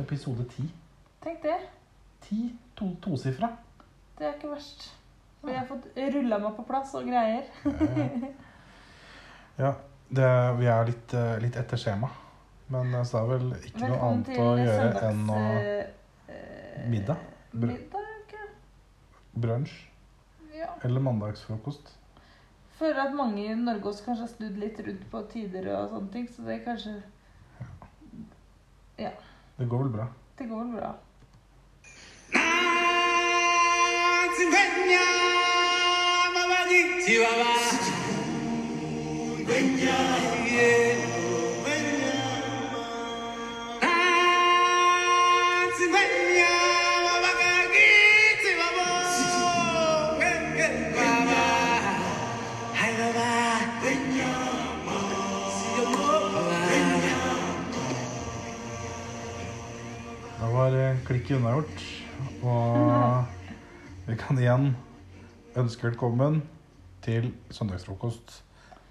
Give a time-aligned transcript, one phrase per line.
[0.00, 0.64] Episode ti.
[1.22, 1.58] Tenk det.
[2.24, 2.40] Ti
[2.78, 3.50] to, tosifra.
[4.18, 4.88] Det er ikke verst.
[5.42, 7.48] For jeg har fått rulla meg på plass og greier.
[9.58, 9.72] Ja,
[10.16, 10.28] det,
[10.60, 12.08] vi er litt, eh, litt etter skjema.
[12.72, 17.18] Men eh, så er vel ikke noe annet å gjøre enn å eh, Middag?
[17.52, 18.36] Br- Middag,
[19.34, 19.74] brunsj
[20.56, 20.70] Ja.
[20.84, 21.90] eller mandagsfrokost.
[22.78, 26.12] Føler at mange i Norge også kanskje har snudd litt rundt på tider og sånne
[26.14, 26.94] ting, så det er kanskje
[29.56, 30.06] Det går vel bra.
[30.38, 30.94] Det går vel bra.
[40.42, 41.11] Da
[61.12, 61.82] eh, klikket unnagjort.
[62.42, 63.24] Og
[64.06, 64.72] vi kan igjen
[65.58, 66.42] ønske velkommen
[67.04, 68.42] til søndagsfrokost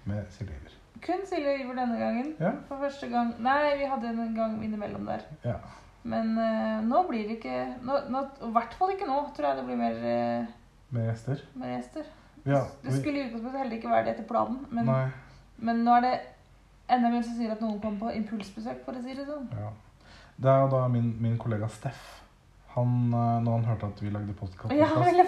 [0.04, 0.76] med Silje Iver.
[1.02, 2.34] Kun Silje Iver denne gangen.
[2.40, 2.52] Ja.
[2.68, 5.24] For første gang Nei, vi hadde en gang innimellom der.
[5.44, 5.58] Ja.
[6.02, 9.58] Men uh, nå blir det ikke nå, nå, I hvert fall ikke nå, tror jeg
[9.60, 10.46] det blir mer, uh,
[10.90, 11.44] Med gjester.
[11.54, 12.08] mer gjester.
[12.44, 14.88] Ja, Det skulle i utgangspunktet heller ikke være det etter planen, men,
[15.62, 16.14] men nå er det
[16.90, 19.46] enda mer som sier at noen kommer på impulsbesøk, for å si det sånn.
[19.54, 19.70] ja.
[20.42, 22.18] Det er jo da min, min kollega Steff.
[22.72, 25.24] Han, eh, når han hørte at vi lagde podkast, ja, ville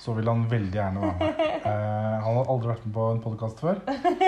[0.00, 1.40] så ville han veldig gjerne være med.
[1.70, 3.80] Eh, han har aldri vært med på en podkast før.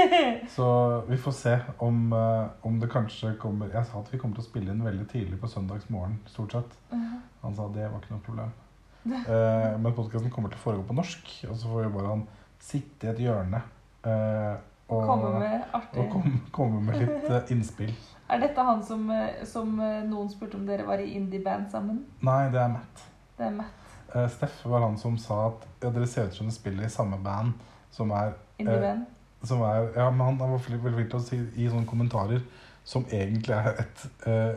[0.54, 0.66] Så
[1.06, 4.44] vi får se om, eh, om det kanskje kommer Jeg sa at vi kommer til
[4.44, 6.76] å spille inn veldig tidlig på søndagsmorgen, stort sett.
[6.92, 8.52] Han sa at det var ikke noe problem.
[9.02, 12.20] Eh, men podkasten kommer til å foregå på norsk, og så får vi bare han
[12.62, 13.58] sitte i et hjørne
[14.06, 14.60] eh,
[14.92, 17.90] og, Komme med og komme, komme med litt innspill.
[18.32, 22.00] Er dette han som, eh, som eh, noen spurte om dere var i indie-band sammen?
[22.24, 23.02] Nei, det er Matt.
[23.36, 23.90] Det er Matt.
[24.14, 26.92] Uh, Steff var han som sa at ja, dere ser ut som dere spiller i
[26.92, 27.52] samme band
[27.92, 29.04] som er Indie-band.
[29.44, 32.44] som er, ja, men han var veldig flink til å si i sånne kommentarer
[32.88, 34.56] som egentlig er et uh,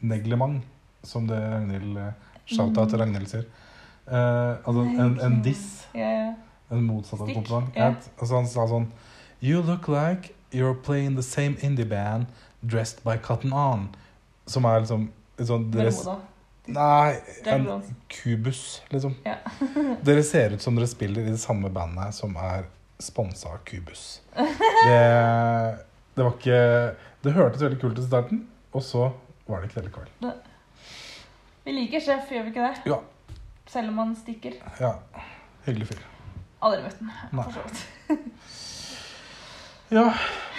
[0.00, 0.60] neglement,
[1.04, 2.10] som det Ragnhild uh,
[2.44, 3.44] Shout-out til Ragnhild sier.
[4.10, 5.84] Altså en, en diss.
[5.94, 6.32] Ja.
[6.72, 7.68] En motsatt av kompliment.
[7.76, 7.94] Yeah.
[8.16, 8.88] Altså han sa sånn
[9.40, 12.26] You look like you're playing the same indie band
[12.60, 13.88] dressed by Cotton On.
[14.50, 15.08] Som er liksom
[15.40, 16.26] en sånn dress Bermuda.
[16.70, 17.16] Nei,
[17.50, 19.14] en kubus, liksom.
[19.24, 19.38] Ja.
[20.06, 22.68] dere ser ut som dere spiller i det samme bandet som er
[23.00, 24.20] sponsa av Kubus.
[24.36, 25.00] Det,
[26.14, 26.60] det var ikke
[27.24, 28.42] Det hørtes veldig kult ut i starten,
[28.76, 29.08] og så
[29.48, 30.36] var det ikke det likevel.
[31.64, 32.92] Vi liker sjef, gjør vi ikke det?
[32.92, 33.00] Ja.
[33.70, 34.56] Selv om han stikker.
[34.80, 34.94] Ja.
[35.66, 36.04] Hyggelig fyr.
[36.64, 37.00] Aldri møtt.
[37.32, 37.44] Nei.
[37.44, 38.28] for så vidt.
[39.90, 40.06] Ja,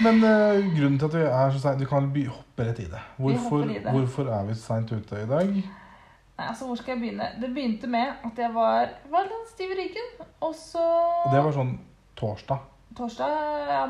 [0.03, 3.03] men uh, grunnen til at vi er så seint Vi kan hoppe rett i det.
[3.17, 3.93] Hvorfor, i det.
[3.93, 5.53] hvorfor er vi seint ute i dag?
[5.55, 7.29] Nei, altså, hvor skal jeg begynne?
[7.41, 10.11] Det begynte med at jeg var, var litt stiv i ryggen.
[10.41, 10.83] Og så
[11.31, 11.77] det var sånn
[12.19, 12.67] torsdag.
[12.97, 13.85] Torsdag ja,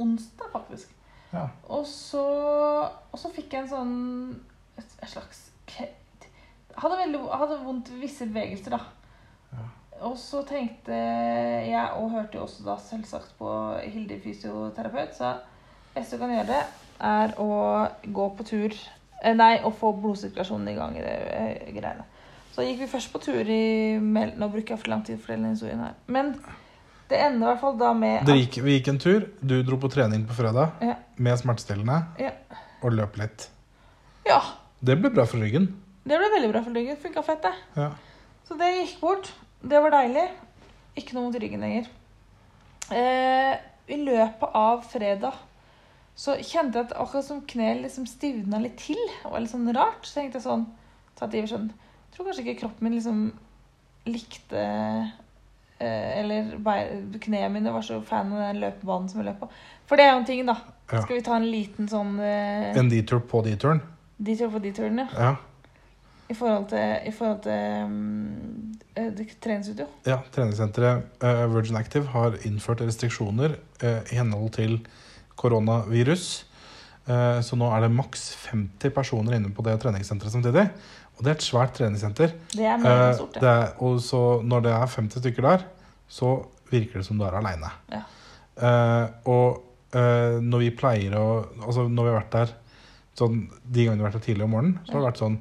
[0.00, 0.96] Onsdag, faktisk.
[1.30, 1.46] Ja.
[1.70, 2.24] Og så,
[2.90, 3.98] og så fikk jeg en sånn
[4.80, 5.44] Et, et slags
[6.80, 8.80] hadde, veldig, hadde vondt visse bevegelser, da.
[10.00, 13.50] Og så tenkte jeg, og hørte jo også da selvsagt på
[13.84, 15.34] Hilde fysioterapeut, så
[15.94, 16.60] beste du kan gjøre,
[17.10, 17.48] er å
[18.06, 22.06] gå på tur eh, Nei, å få blodsirkulasjonen i gang i det eh, greiene.
[22.54, 23.60] Så gikk vi først på tur i
[24.00, 25.94] Nå bruker jeg for lang tid for å fortelle den historien her.
[26.10, 26.32] Men
[27.10, 29.28] det ender i hvert fall da med gikk, vi gikk en tur.
[29.42, 30.96] Du dro på trening på fredag Ja.
[31.16, 32.32] med smertestillende Ja.
[32.82, 33.48] og løp litt.
[34.26, 34.40] Ja.
[34.80, 35.68] Det ble bra for ryggen.
[36.06, 36.96] Det ble veldig bra for ryggen.
[36.96, 37.54] Funka fett, det.
[37.76, 37.90] Ja.
[38.48, 39.32] Så det gikk bort.
[39.62, 40.26] Det var deilig.
[40.98, 41.88] Ikke noe mot ryggen lenger.
[42.90, 43.54] Eh,
[43.90, 45.36] I løpet av fredag
[46.20, 48.98] så kjente jeg at akkurat som kneet liksom stivna litt til.
[49.22, 50.04] Det var litt sånn rart.
[50.04, 50.66] Så tenkte jeg sånn
[51.20, 53.18] sånn Jeg tror kanskje ikke kroppen min liksom
[54.08, 56.54] likte eh, Eller
[57.20, 59.50] knærne mine var så fan av den løpebanen som jeg løp på.
[59.88, 60.56] For det er jo en ting, da.
[60.90, 61.02] Ja.
[61.04, 63.82] Skal vi ta en liten sånn eh, En detour på detouren?
[64.20, 65.08] detour på detouren, ja?
[65.16, 65.30] Ja.
[66.30, 69.86] I forhold til, i forhold til um, eh, det- treningsstudio.
[70.06, 74.76] ja treningssenteret uh, Virgin Active har innført restriksjoner uh, i henhold til
[75.40, 76.28] koronavirus.
[77.08, 80.66] Uh, så nå er det maks 50 personer inne på det treningssenteret samtidig.
[81.18, 82.32] Og det er et svært treningssenter.
[82.54, 83.42] Det er Eh, meget stort, det.
[83.42, 85.64] er, og så når det er 50 stykker der,
[86.08, 86.30] så
[86.70, 87.68] virker det som du er aleine.
[87.92, 88.00] Ja.
[88.56, 89.60] Eh, og
[89.92, 91.26] eh, når vi pleier å
[91.66, 92.54] Altså når vi har vært der
[93.18, 95.38] sånn, De gangene vi har vært der tidlig om morgenen, så har det vært sånn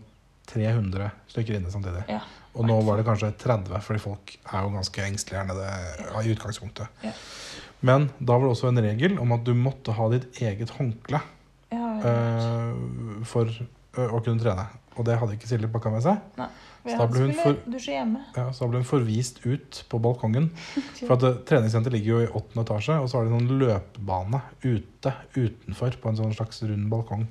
[0.49, 2.03] 300 stykker inne samtidig.
[2.09, 2.21] Ja.
[2.57, 6.33] Og nå var det kanskje 30, fordi folk er jo ganske engstelige her nede i
[6.33, 7.03] utgangspunktet.
[7.05, 7.13] Ja.
[7.85, 11.21] Men da var det også en regel om at du måtte ha ditt eget håndkle
[11.71, 14.65] Ja, eh, for eh, å kunne trene.
[14.97, 16.17] og det hadde ikke Silje pakka med seg.
[16.39, 16.49] Nei.
[16.89, 17.57] Så da ble hun for.
[18.35, 20.49] Ja, så da ble hun forvist ut på balkongen.
[21.05, 25.13] For at treningssenteret ligger jo i åttende etasje, og så har de noen løpebane ute
[25.35, 27.27] utenfor på en sånn slags rund balkong.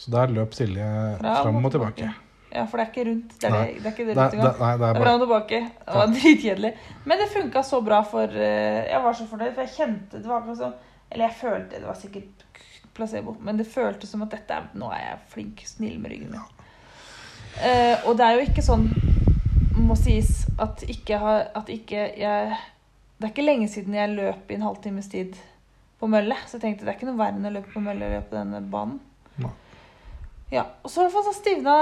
[0.00, 0.88] Så der løp Silje
[1.20, 2.10] fram og tilbake.
[2.52, 3.34] Ja, for det er ikke rundt.
[3.40, 3.66] Det er, Nei.
[3.66, 4.58] det, det er ikke det rundt det, engang.
[4.60, 5.60] nei, det er Det er bare fram tilbake.
[5.86, 6.72] Det var dritkjedelig.
[7.04, 10.28] Men det funka så bra for eh, Jeg var så fornøyd, for jeg kjente det
[10.28, 10.74] var akkurat som
[11.10, 12.44] Eller jeg følte Det var sikkert
[12.92, 16.34] placebo, men det føltes som at dette er, nå er jeg flink, snill med ryggen
[16.34, 16.42] min.
[17.64, 18.84] Eh, og det er jo ikke sånn,
[19.80, 24.52] må sies, at ikke har At ikke jeg Det er ikke lenge siden jeg løp
[24.52, 25.40] i en halvtimes tid
[26.02, 28.08] på mølle, så jeg tenkte det er ikke noe verre enn å løpe på mølle
[28.08, 28.96] eller på denne banen.
[29.40, 29.52] Nei.
[30.52, 31.74] Ja, og så i hvert fall så stivna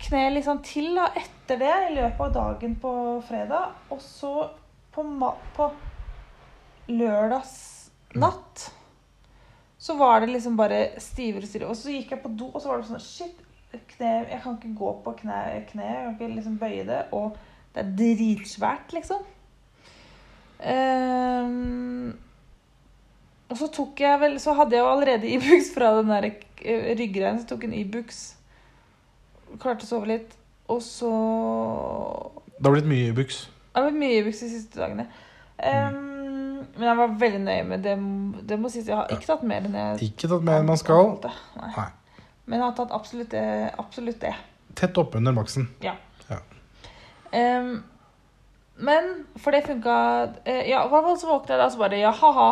[0.00, 2.92] kneet liksom til da, etter det i løpet av dagen på
[3.28, 3.74] fredag.
[3.92, 4.32] Og så
[4.94, 5.04] på,
[5.56, 5.66] på
[6.96, 7.58] lørdags
[8.16, 8.70] natt
[9.86, 11.68] så var det liksom bare stivere og stivere.
[11.68, 13.44] Og så gikk jeg på do, og så var det sånn Shit,
[13.92, 17.02] kne, jeg kan ikke gå på kne, kne, jeg kan ikke liksom bøye det.
[17.14, 17.36] Og
[17.76, 19.28] det er dritsvært, liksom.
[20.56, 22.16] Um,
[23.52, 26.30] og så tok jeg vel Så hadde jeg jo allerede Ibux fra den der
[26.66, 27.38] eh, ryggreien.
[27.40, 28.22] Så tok en Ibux.
[29.62, 30.34] Klarte å sove litt.
[30.72, 31.10] Og så
[32.56, 33.44] Det har blitt mye Ibux.
[33.46, 35.06] Det har blitt mye Ibux de siste dagene.
[35.58, 37.94] Ehm, men jeg var veldig nøye med det.
[38.48, 40.80] Det må sies, Jeg har ikke tatt mer enn jeg Ikke tatt mer enn man
[40.80, 41.14] skal.
[41.56, 41.70] Nei.
[41.76, 41.88] Nei.
[42.46, 43.44] Men jeg har tatt absolutt det.
[43.78, 44.34] Absolutt det.
[44.76, 45.68] Tett oppunder maksen.
[47.36, 47.82] Ehm,
[48.76, 49.94] men for det funka
[50.44, 52.50] eh, Ja, i hvert fall så våkna jeg da og så bare Ja, ha-ha.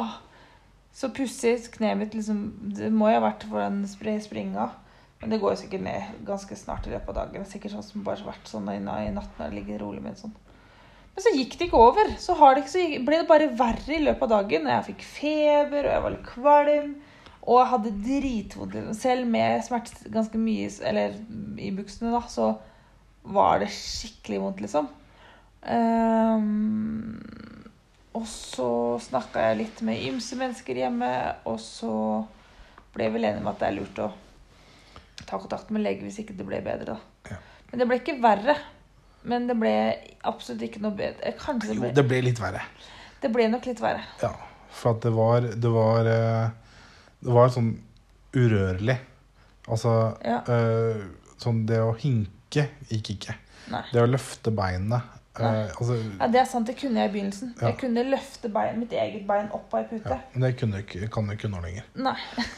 [0.95, 1.59] Så pussig.
[1.75, 2.47] Kneet mitt liksom
[2.77, 3.83] Det må jo ha vært for den
[4.23, 4.71] springa.
[5.21, 7.43] Men det går jo sikkert ned ganske snart i løpet av dagen.
[7.43, 10.19] Er Sikkert sånn som bare vært sånn i, natten natt når det ligger rolig med
[10.21, 10.35] sånn.
[11.15, 12.13] Men så gikk det ikke over.
[12.19, 14.71] Så, det ikke, så ble det bare verre i løpet av dagen.
[14.71, 16.95] Jeg fikk feber, og jeg var litt kvalm.
[17.45, 18.79] Og jeg hadde dritvondt.
[18.99, 21.17] Selv med smerte ganske mye Eller
[21.61, 22.53] i buksene, da, så
[23.25, 24.91] var det skikkelig vondt, liksom.
[25.65, 27.17] Ehm,
[28.15, 28.69] og så
[29.03, 31.09] snakka jeg litt med ymse mennesker hjemme,
[31.51, 31.91] og så
[32.95, 34.09] ble jeg vel enig med at det er lurt å
[35.27, 36.95] ta kontakt med lege hvis ikke det ble bedre.
[36.95, 37.31] da.
[37.31, 37.37] Ja.
[37.71, 38.55] Men det ble ikke verre.
[39.25, 39.73] Men det ble
[40.29, 41.23] absolutt ikke noe bedre.
[41.25, 42.61] Eh, Kanskje det Jo, det ble litt verre.
[43.23, 44.03] det ble nok litt verre.
[44.21, 44.35] Ja,
[44.71, 46.51] for at det var Det var, eh,
[47.25, 47.71] det var sånn
[48.35, 48.99] urørlig.
[49.69, 50.43] Altså Ja.
[50.47, 51.05] eh,
[51.39, 53.35] Sånn det å hinke gikk ikke.
[53.71, 53.83] Nei.
[53.93, 55.03] Det å løfte beinet
[55.41, 57.55] eh, altså, Ja, Det er sant, det kunne jeg i begynnelsen.
[57.61, 57.67] Ja.
[57.71, 60.11] Jeg kunne løfte bein, mitt eget bein opp av ei pute.
[60.11, 61.89] ja, Men det kunne jeg kan jeg ikke nå lenger.
[61.95, 62.17] Nei.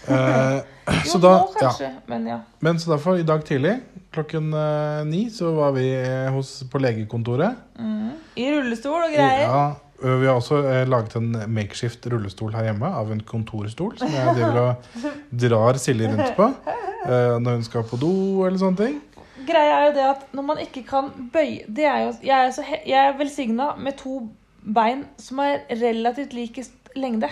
[0.09, 0.61] Eh,
[1.09, 1.63] Jo, da, nå ja.
[1.63, 2.41] kanskje, men ja.
[2.61, 3.79] Men så derfor, i dag tidlig
[4.17, 7.57] klokken eh, ni, så var vi eh, hos, på legekontoret.
[7.79, 8.13] Mm.
[8.37, 9.43] I rullestol og greier.
[9.49, 9.65] Ja,
[10.03, 14.35] vi har også eh, laget en makeshift rullestol her hjemme av en kontorstol som jeg
[14.37, 18.13] driver og drar Silje rundt på eh, når hun skal på do
[18.47, 18.99] eller sånne ting.
[19.47, 22.51] Greia er jo det at når man ikke kan bøye det er jo, Jeg er,
[22.51, 24.29] så, he- jeg er velsigna med to
[24.75, 26.65] bein som er relativt like
[26.97, 27.29] lengde.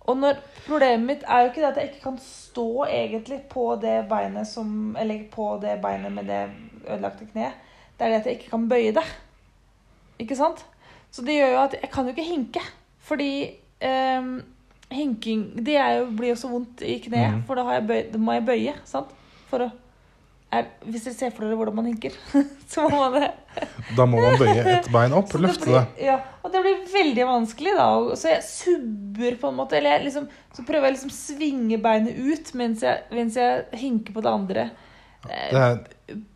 [0.00, 3.64] Og når, problemet mitt er jo ikke det at jeg ikke kan stå egentlig på
[3.82, 6.40] det beinet som Eller på det beinet med det
[6.88, 7.52] ødelagte kneet.
[7.98, 9.04] Det er det at jeg ikke kan bøye det.
[10.18, 10.64] Ikke sant?
[11.10, 12.60] Så det gjør jo at jeg kan jo ikke hinke.
[13.00, 14.30] Fordi eh,
[14.90, 17.42] hinking Det jo, blir jo så vondt i kneet, mm.
[17.46, 18.74] for da, har jeg bøy, da må jeg bøye.
[18.84, 19.12] sant?
[19.50, 19.70] For å
[20.52, 22.14] er, Hvis dere ser for dere hvordan man hinker,
[22.72, 23.28] så må man det.
[23.96, 26.06] Da må man bøye et bein opp og løfte det blir.
[26.08, 27.86] Ja, og det blir veldig vanskelig, da.
[28.18, 29.78] Så jeg subber på en måte.
[29.78, 34.24] Eller liksom, så prøver jeg liksom svinge beinet ut mens jeg, mens jeg hinker på
[34.26, 34.66] det andre.
[35.26, 35.80] Det er,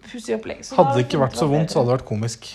[0.04, 0.60] Pussig opplegg.
[0.66, 2.50] Så hadde det ikke vært så vondt, så hadde det vært komisk.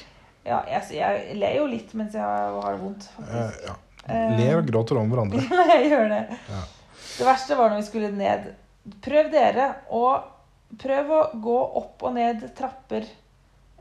[0.48, 3.63] Ja, jeg, jeg ler jo litt mens jeg har det vondt, Eh, faktisk.
[3.67, 3.75] ja.
[4.07, 4.27] ja.
[4.39, 5.43] Ler og gråter om hverandre.
[5.75, 6.22] jeg gjør det.
[6.50, 6.62] Ja.
[7.19, 8.48] Det verste var når vi skulle ned.
[9.03, 10.03] Prøv dere å
[10.77, 13.07] prøv å gå opp og ned trapper.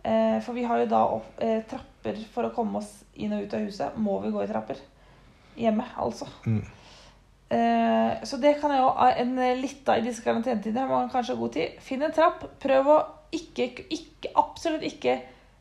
[0.03, 3.45] Eh, for vi har jo da opp, eh, trapper for å komme oss inn og
[3.45, 3.97] ut av huset.
[3.97, 4.81] Må vi gå i trapper.
[5.59, 6.29] Hjemme, altså.
[6.47, 6.63] Mm.
[7.51, 8.91] Eh, så det kan jeg jo
[9.25, 10.81] en lita i disse karantenetider.
[10.81, 11.81] Har man kanskje god tid.
[11.81, 12.45] Finn en trapp.
[12.61, 12.99] Prøv å
[13.33, 15.19] ikke, ikke absolutt ikke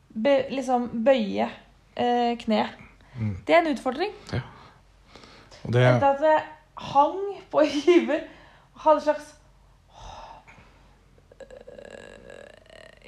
[0.08, 1.48] be, liksom bøye
[1.96, 2.78] eh, kneet.
[3.18, 3.34] Mm.
[3.46, 4.14] Det er en utfordring.
[5.64, 6.42] Og det, at jeg
[6.92, 7.20] hang
[7.50, 8.22] på hiver
[8.78, 9.34] hadde en slags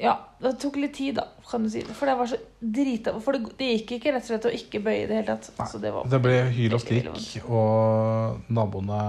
[0.00, 1.82] Ja, det tok litt tid, da, kan du si.
[1.84, 4.80] For det var så drita For det, det gikk ikke rett og slett å ikke
[4.84, 5.50] bøye i det hele tatt.
[5.68, 9.02] Så det var det ble hyl og veldig, veldig skrik, og naboene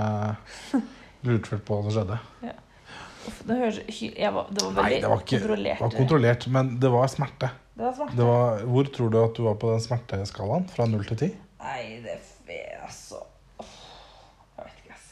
[1.28, 2.20] lurte vel på hva som skjedde.
[3.22, 3.80] Uff, det, høres,
[4.34, 5.78] var, det var Nei, det var ikke kontrollert.
[5.78, 7.52] det var kontrollert, men det var smerte.
[7.78, 8.18] Det var smerte.
[8.18, 10.66] Det var, hvor tror du at du var på den smerteskalaen?
[10.74, 11.30] Fra null til ti?
[11.62, 12.18] Nei, det
[12.58, 13.22] er altså
[13.62, 13.76] Åh,
[14.58, 15.12] Jeg vet ikke, ass.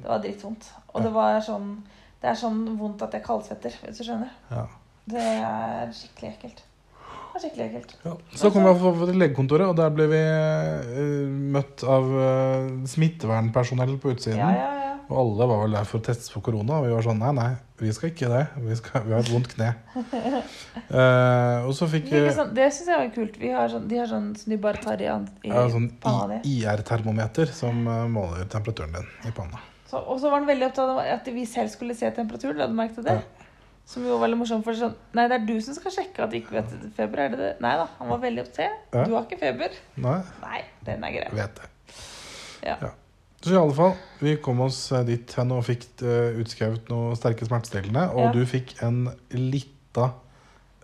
[0.00, 0.70] Det var drittvondt.
[0.90, 1.74] Og det var sånn
[2.22, 4.32] Det er sånn vondt at jeg kaldsvetter, hvis du skjønner.
[4.50, 4.64] Ja.
[5.08, 6.66] Det er skikkelig ekkelt.
[7.30, 7.96] Det er skikkelig ekkelt.
[8.04, 8.12] Ja.
[8.42, 14.14] Så kom vi til legekontoret, og der ble vi eh, møtt av eh, smittevernpersonell på
[14.14, 14.40] utsiden.
[14.42, 14.96] Ja, ja, ja.
[15.10, 16.76] Og alle var vel der for å teste for korona.
[16.78, 17.48] Og vi var sånn nei, nei,
[17.80, 18.42] vi skal ikke det.
[18.62, 19.70] Vi, skal, vi har et vondt kne.
[19.96, 23.40] uh, og så fikk vi sånn, det syns jeg var kult.
[23.42, 25.90] Vi har sånn, de har sånn som de bare tar i, i ja, sånn.
[26.46, 27.82] IR-termometer som
[28.14, 29.62] måler temperaturen din i panna.
[29.90, 32.60] Så, og så var han veldig opptatt av at vi selv skulle se temperaturen.
[32.62, 33.18] Hadde du merket det?
[33.86, 34.62] Som jo var veldig morsomt.
[34.64, 37.18] For sånn, nei, det er du som skal sjekke at du ikke vet feber.
[37.24, 37.52] Er det det?
[37.60, 38.84] Nei da, han var veldig opptatt.
[38.94, 39.04] Ja.
[39.04, 39.70] Du har ikke feber.
[39.96, 41.28] Nei, Nei, den er grei.
[41.34, 41.70] vet det.
[42.68, 42.76] Ja.
[43.40, 47.14] Så i alle fall, vi kom oss eh, dit hen og fikk eh, utskrevet noe
[47.16, 48.10] sterke smertestillende.
[48.12, 48.32] Og Ja.
[48.36, 50.10] du fikk en lita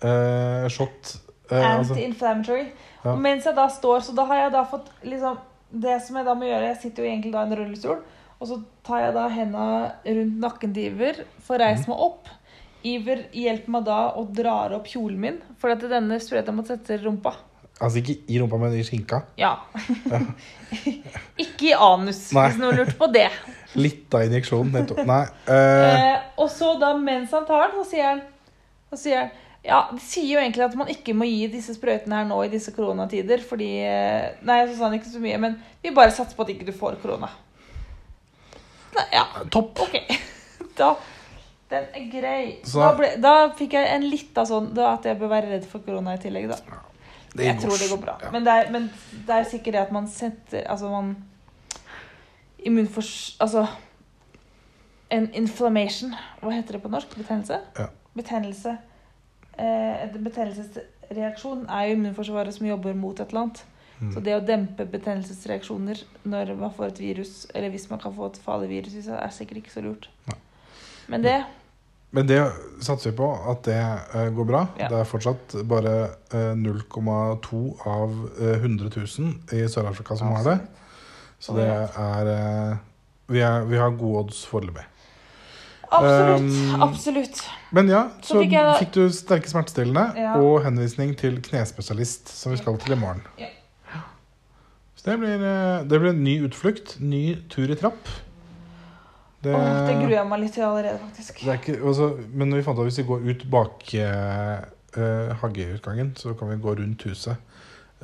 [0.03, 1.17] eh, shot.
[1.51, 2.65] eh, altså, Anti-inflammatory.
[3.05, 3.13] Ja.
[3.13, 5.39] Og mens jeg da står, så da har jeg da fått liksom
[5.71, 7.99] Det som jeg da må gjøre Jeg sitter jo egentlig da i en rullestol,
[8.41, 9.65] og så tar jeg da henda
[10.07, 11.91] rundt nakken til Iver, får reist Mhm.
[11.91, 12.29] meg opp.
[12.87, 16.99] Iver hjelper meg da og drar opp kjolen min, for at denne sprøyta må sette
[17.03, 17.35] rumpa.
[17.81, 19.23] altså ikke i rumpa, men i skinka.
[19.41, 19.55] Ja.
[21.45, 22.47] ikke i anus, Nei.
[22.49, 23.29] hvis noen lurte på det.
[23.77, 24.71] Litt av injeksjon.
[24.73, 25.03] nettopp.
[25.09, 25.25] Nei.
[25.49, 25.57] Uh...
[25.57, 28.23] Eh, og så da, mens han tar den, så sier han,
[28.93, 29.35] så sier han
[29.67, 32.53] ja, De sier jo egentlig at man ikke må gi disse sprøytene her nå i
[32.53, 36.39] disse koronatider, fordi eh, Nei, så sa han ikke så mye, men vi bare satser
[36.39, 37.33] på at ikke du får korona.
[38.95, 39.83] Nei, ja, topp.
[39.89, 39.99] OK.
[40.77, 40.91] Da
[41.71, 42.59] Den er grei.
[42.65, 45.51] Så- da, ble, da fikk jeg en litt av sånn da, At jeg bør være
[45.51, 46.57] redd for korona i tillegg, da.
[47.37, 48.19] Jeg tror det går bra.
[48.23, 48.31] Ja.
[48.33, 48.91] Men, det er, men
[49.27, 51.17] det er sikkert det at man setter Altså, man
[52.59, 53.37] Immunfors...
[53.41, 53.67] Altså
[55.11, 56.15] En inflammation.
[56.41, 57.13] Hva heter det på norsk?
[57.17, 57.61] Betennelse?
[57.79, 57.87] Ja.
[58.17, 58.79] Betennelse.
[59.59, 63.61] Eh, betennelsesreaksjon er jo immunforsvaret som jobber mot et eller annet.
[64.01, 64.11] Mm.
[64.13, 68.27] Så det å dempe betennelsesreaksjoner når man får et virus, eller hvis man kan få
[68.33, 70.11] et farlig virus, er sikkert ikke så lurt.
[70.27, 70.37] Ja.
[71.09, 71.37] Men det
[72.17, 72.41] Men det
[72.85, 73.77] satser vi på at det
[74.15, 74.63] uh, går bra.
[74.81, 74.89] Ja.
[74.93, 75.95] Det er fortsatt bare
[76.33, 80.59] uh, 0,2 av uh, 100 000 i Sør-Afrika som har det.
[81.39, 82.77] Så det er eh,
[83.29, 84.85] vi, er vi har gode odds foreløpig.
[85.87, 86.41] Absolutt.
[86.43, 87.43] Um, absolutt.
[87.77, 90.33] Men ja, Så så fikk jeg fikk du sterke smertestillende Ja.
[90.41, 93.23] og henvisning til knespesialist, som vi skal til i morgen.
[93.39, 93.53] Ja.
[94.97, 96.97] Så det blir, eh, det blir en ny utflukt.
[97.01, 98.09] Ny tur i trapp.
[99.47, 101.43] Det, Åh, det gruer jeg meg litt til allerede, faktisk.
[101.47, 104.55] det ikke, altså, men vi fant at hvis vi går ut bak eh,
[104.99, 107.37] eh, hageutgangen, så kan vi gå rundt huset.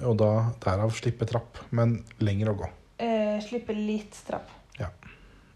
[0.06, 0.30] Og da
[0.62, 2.68] derav slippe trapp, men lenger å gå.
[3.02, 4.52] Eh, slippe litt trapp.
[4.78, 4.92] Ja.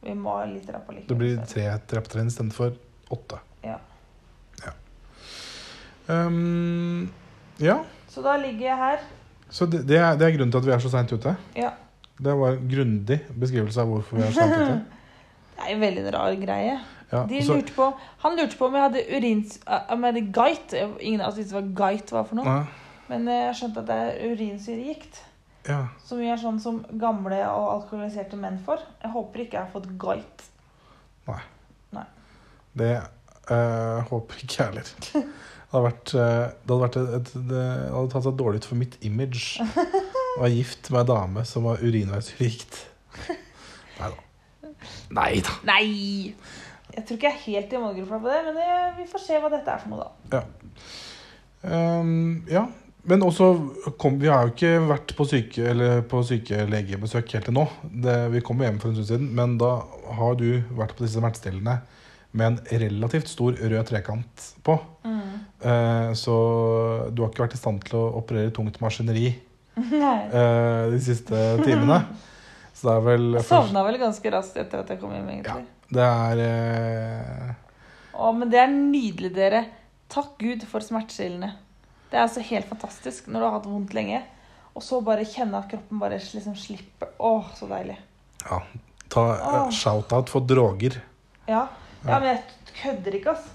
[0.02, 1.08] Vi må ha litt trapp allikevel.
[1.12, 2.74] Det blir tre trapptrinn istedenfor
[3.14, 3.38] åtte.
[3.64, 3.78] Ja.
[6.06, 7.08] Um,
[7.58, 9.00] ja, Så da ligger jeg her.
[9.50, 11.32] så det, det, er, det er grunnen til at vi er så seint ute.
[11.58, 11.72] Ja.
[12.16, 14.76] Det var en grundig beskrivelse av hvorfor vi er så sent ute.
[15.56, 16.76] Det er en veldig rar greie.
[17.12, 17.86] Ja, De så, lurte på,
[18.24, 19.60] han lurte på om jeg hadde urins...
[19.66, 20.82] eh, Om jeg hadde guide.
[21.00, 22.44] Ingen av oss visste hva gait var for noe.
[22.44, 22.92] Ja.
[23.10, 25.20] Men eh, jeg skjønte at det er urinsyregikt.
[25.68, 28.82] ja, Som vi er sånn som gamle og alkoholiserte menn får.
[29.04, 30.46] Jeg håper ikke jeg har fått gait.
[32.76, 32.90] det
[33.50, 34.90] øh, håper ikke jeg heller.
[35.66, 38.78] Det hadde vært, det hadde, vært et, et, det hadde tatt seg dårlig ut for
[38.78, 39.58] mitt image
[40.38, 42.78] å være gift med ei dame som var urinveisrikt.
[43.98, 44.25] Nei da.
[45.16, 45.58] Nei da.
[45.68, 45.86] Nei!
[46.96, 49.38] Jeg tror ikke jeg er helt i målgruppa på det, men det, vi får se
[49.42, 50.42] hva dette er for noe, da.
[51.66, 52.64] Um, ja.
[53.06, 53.48] Men også
[54.00, 57.66] kom, Vi har jo ikke vært på, syke, eller på sykelegebesøk helt til nå.
[57.86, 59.76] Det, vi kom hjem for en stund siden, men da
[60.18, 61.78] har du vært på disse smertestillende
[62.36, 64.74] med en relativt stor rød trekant på.
[65.06, 66.36] Eh, så
[67.10, 69.30] du har ikke vært i stand til å operere tungt maskineri
[69.78, 72.02] eh, de siste timene.
[72.76, 75.64] Så det er vel Jeg sovna vel ganske raskt etter at jeg kom hjem, egentlig.
[75.96, 77.52] Det er eh,
[78.16, 79.62] Å, men det er nydelig, dere.
[80.12, 81.54] Takk Gud for smertestillende.
[82.10, 84.20] Det er altså helt fantastisk når du har hatt vondt lenge,
[84.76, 87.14] og så bare kjenne at kroppen bare liksom slipper.
[87.16, 87.96] Å, så deilig.
[88.44, 88.60] Ja.
[89.12, 91.00] Ta eh, shout-out for droger.
[91.46, 91.66] Ja.
[92.04, 93.52] ja, men jeg kødder ikke, altså.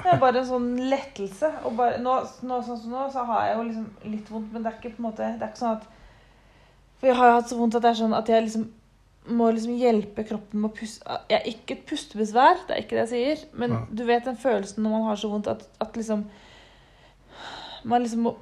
[0.00, 1.50] Det er bare en sånn lettelse.
[1.76, 2.14] Bare, nå,
[2.46, 4.94] nå, sånn som nå, så har jeg jo liksom litt vondt, men det er ikke
[4.94, 5.88] på en måte Det er ikke sånn at
[7.00, 8.68] For jeg har jo hatt så vondt at det er sånn at jeg liksom
[9.30, 12.96] må liksom hjelpe kroppen med å puste Jeg er ikke et pustebesvær, det er ikke
[12.96, 13.42] det jeg sier.
[13.60, 13.80] Men Ja.
[13.92, 16.24] du vet den følelsen når man har så vondt at, at liksom
[17.84, 18.32] Man liksom må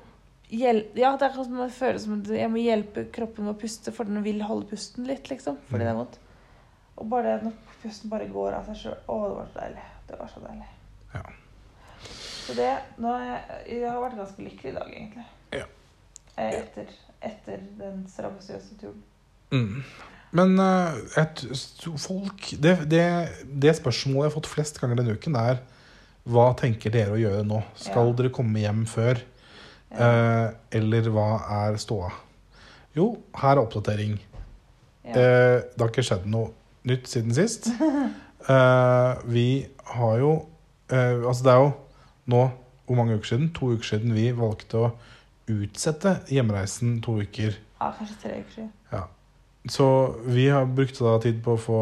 [0.51, 3.61] hjelpe Ja, det er som det føles som at jeg må hjelpe kroppen med å
[3.61, 5.59] puste, for den vil holde pusten litt, liksom.
[5.69, 6.19] Fordi det er vondt.
[6.99, 8.97] Og bare når pusten bare går av seg sjøl.
[9.07, 9.85] Å, det var så deilig.
[10.09, 10.71] Det var så deilig.
[11.15, 11.23] Ja.
[12.47, 12.71] Så det
[13.03, 13.43] nå jeg,
[13.77, 15.27] jeg har vært ganske lykkelig i dag, egentlig.
[15.53, 15.67] Ja.
[16.39, 16.91] Etter,
[17.25, 19.01] etter den strabasiøse turen.
[19.53, 19.83] Mm.
[20.39, 21.43] Men eh, et,
[21.99, 23.05] folk det, det,
[23.65, 25.63] det spørsmålet jeg har fått flest ganger denne uken, er
[26.29, 27.63] hva tenker dere å gjøre nå?
[27.81, 28.17] Skal Ja.
[28.19, 29.23] dere komme hjem før?
[29.91, 30.09] Ja.
[30.11, 31.29] Eh, eller hva
[31.65, 32.11] er ståa?
[32.97, 34.19] Jo, her er oppdatering.
[35.09, 35.15] Ja.
[35.17, 36.51] Eh, det har ikke skjedd noe
[36.89, 37.71] nytt siden sist.
[38.49, 40.29] Eh, vi har jo
[40.95, 41.73] eh, Altså, det er jo
[42.33, 42.39] nå
[42.87, 43.49] hvor mange uker siden?
[43.59, 44.87] To uker siden vi valgte å
[45.53, 47.57] utsette hjemreisen to uker.
[47.81, 49.07] ja, kanskje tre uker Ja.
[49.69, 49.87] Så
[50.25, 51.81] vi har brukt da tid på å få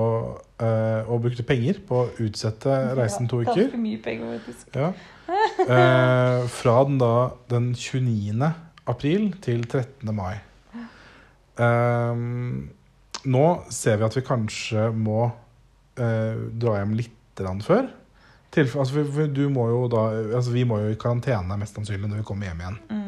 [0.58, 3.68] eh, Og brukte penger på å utsette reisen to Ja, uker.
[3.68, 4.72] Ganske mye penger, faktisk.
[4.74, 4.92] Ja.
[5.66, 8.50] Eh, fra den da den 29.
[8.86, 10.14] april til 13.
[10.14, 10.36] mai.
[11.58, 12.68] Ehm,
[13.26, 15.24] nå ser vi at vi kanskje må
[15.98, 17.12] eh, dra hjem litt
[17.66, 17.88] før.
[18.54, 20.06] Til, altså, du må jo da,
[20.38, 22.78] altså, vi må jo i karantene mest sannsynlig når vi kommer hjem igjen.
[22.88, 23.05] Mm.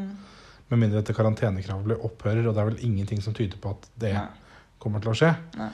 [0.69, 3.87] Med mindre dette karantenekravet blir opphører, og det er vel ingenting som tyder på at
[3.99, 4.27] det Nei.
[4.81, 5.31] kommer til å skje.
[5.57, 5.69] Nei.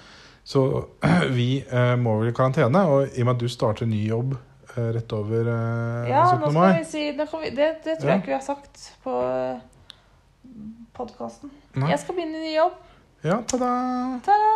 [0.45, 0.61] Så
[1.37, 4.35] vi eh, må vel i karantene, og i og med at du starter ny jobb
[4.37, 6.39] eh, rett over eh, Ja, 17.
[6.39, 8.15] nå skal mai vi si det, vi, det, det tror Ja.
[8.15, 9.15] jeg ikke vi har sagt på
[10.95, 11.51] podkasten.
[11.75, 12.77] Jeg skal begynne i ny jobb.
[13.25, 13.71] Ja, ta-da!
[14.23, 14.53] Ta-da!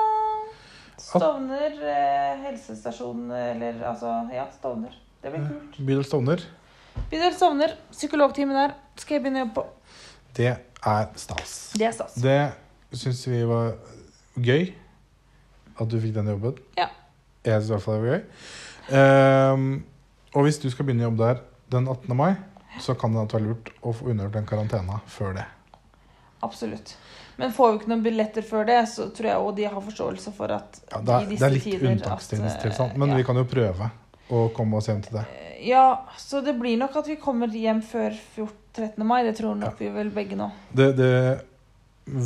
[0.99, 4.95] Stovner eh, helsestasjon, eller altså Ja, Stovner.
[5.23, 5.79] Det blir kult.
[5.83, 6.43] Bydel Stovner.
[7.11, 8.75] Bydel Stovner, Psykologtime der.
[8.99, 9.65] Skal jeg begynne å jobbe på.
[10.37, 11.55] Det er stas.
[11.75, 12.15] Det er stas.
[12.21, 12.39] Det
[12.97, 13.73] syns vi var
[14.39, 14.69] gøy
[15.79, 16.57] at du fikk den jobben.
[16.79, 16.89] Ja.
[17.45, 18.25] Jeg syns i hvert fall det var gøy.
[18.89, 19.69] Um,
[20.33, 22.17] og hvis du skal begynne jobb der den 18.
[22.17, 22.33] mai,
[22.81, 25.45] så kan det være lurt å få unnagjort den karantena før det.
[26.45, 26.95] Absolutt.
[27.39, 30.33] Men får vi ikke noen billetter før det, så tror jeg også de har forståelse
[30.35, 33.19] for at Ja, det, er, i disse det er litt unntakstilstand, eh, men ja.
[33.19, 33.89] vi kan jo prøve
[34.29, 35.25] å komme oss hjem til det.
[35.65, 39.07] Ja, så det blir nok at vi kommer hjem før 14 13.
[39.07, 39.23] mai.
[39.23, 40.49] Det tror nok vi vel begge nå.
[40.75, 41.11] Det, det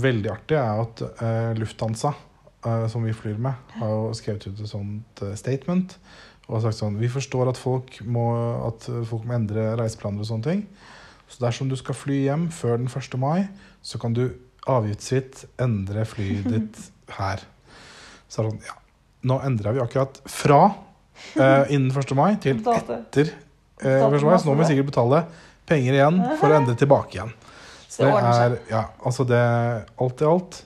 [0.04, 2.14] veldig artige er at uh, Lufthansa,
[2.66, 5.98] uh, som vi flyr med, har jo skrevet ut et sånt eh, statement
[6.44, 8.26] og har sagt sånn Vi forstår at folk må,
[8.68, 10.64] at folk må endre reiseplaner og sånne ting.
[11.32, 13.16] Så dersom du skal fly hjem før den 1.
[13.22, 13.48] mai,
[13.80, 14.26] så kan du
[14.68, 16.82] avgiftsfritt endre flyet ditt
[17.16, 17.46] her.
[18.28, 18.76] Så er det sånn, ja,
[19.32, 20.60] nå endra vi akkurat fra
[21.36, 22.14] eh, innen 1.
[22.18, 23.32] mai til etter
[23.84, 24.24] uh, 1.
[24.24, 25.24] mai, så nå må vi sikkert betale
[25.70, 27.34] penger igjen for å endre tilbake igjen.
[27.88, 29.42] Så Det er, ja, altså det,
[30.02, 30.64] alt i alt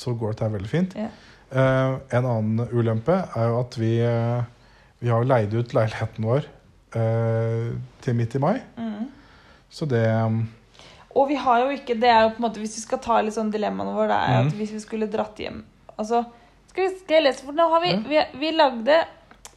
[0.00, 0.94] så går dette veldig fint.
[0.96, 1.10] Ja.
[1.50, 4.40] Eh, en annen ulempe er jo at vi, uh,
[5.02, 6.46] vi har leid ut leiligheten vår
[6.96, 8.54] uh, til midt i mai.
[8.78, 9.08] Mm.
[9.70, 10.40] Så det um,
[11.14, 13.20] Og vi har jo ikke Det er jo på en måte Hvis vi skal ta
[13.22, 14.48] litt sånn dilemmaene våre, det er Mhm.
[14.48, 15.60] at hvis vi skulle dratt hjem
[15.94, 16.24] Altså,
[16.72, 17.44] skal, vi, skal jeg lese?
[17.44, 17.92] For nå har vi.
[18.08, 18.96] Vi, vi lagde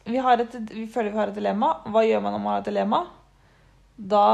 [0.04, 1.70] vi, har et, vi føler vi har et dilemma.
[1.88, 3.02] Hva gjør man når man har et dilemma?
[3.96, 4.24] Da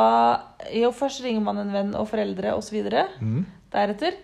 [0.73, 2.81] Jo, først ringer man en venn og foreldre osv.
[3.21, 3.41] mm,
[3.73, 4.17] Deretter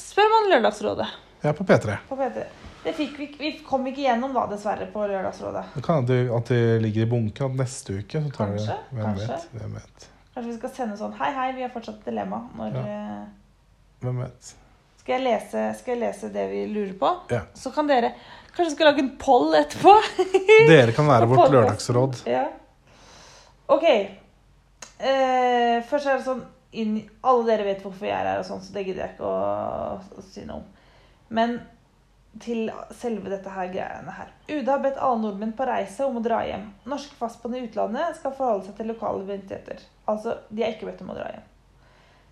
[0.00, 1.06] spør man Lørdagsrådet
[1.42, 1.96] ja, på P3.
[2.08, 2.44] på P3.
[2.84, 5.64] Det fikk vi, vi kom ikke gjennom da, dessverre, på Lørdagsrådet.
[5.74, 8.96] Det kan hende at det ligger i bunken at neste uke så tar Kanskje, det
[8.96, 9.28] Hvem kanskje.
[9.34, 9.48] vet?
[9.60, 10.06] Hvem vet?
[10.34, 12.38] Kanskje vi skal sende sånn Hei, hei, vi har fortsatt et dilemma.
[12.56, 12.86] Når, Ja.
[12.94, 13.60] eh,
[14.06, 14.54] Hvem vet?
[15.02, 17.10] Skal jeg, lese, skal jeg lese det vi lurer på?
[17.34, 17.42] Ja.
[17.56, 18.14] Så kan dere
[18.50, 19.94] Kanskje vi skal lage en poll etterpå?
[20.70, 22.22] Dere kan være vårt lørdagsråd.
[22.30, 22.46] Ja.
[23.70, 23.86] OK.
[23.90, 26.42] Eh, først er det sånn
[26.76, 29.28] inn, Alle dere vet hvorfor jeg er her, og sånn, så det gidder jeg ikke
[29.30, 30.66] å, å si noe om.
[31.34, 31.60] Men
[32.38, 34.28] til selve dette her greiene her.
[34.50, 36.68] UD har bedt alle nordmenn på reise om å dra hjem.
[36.90, 39.82] Norske fastboende i utlandet skal forholde seg til lokale identiteter.
[40.10, 41.48] Altså, de er ikke bedt om å dra hjem.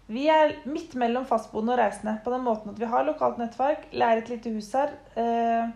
[0.08, 3.90] Vi er midt mellom fastboende og reisende på den måten at vi har lokalt nettverk,
[3.92, 5.68] leier et lite hus her, eh,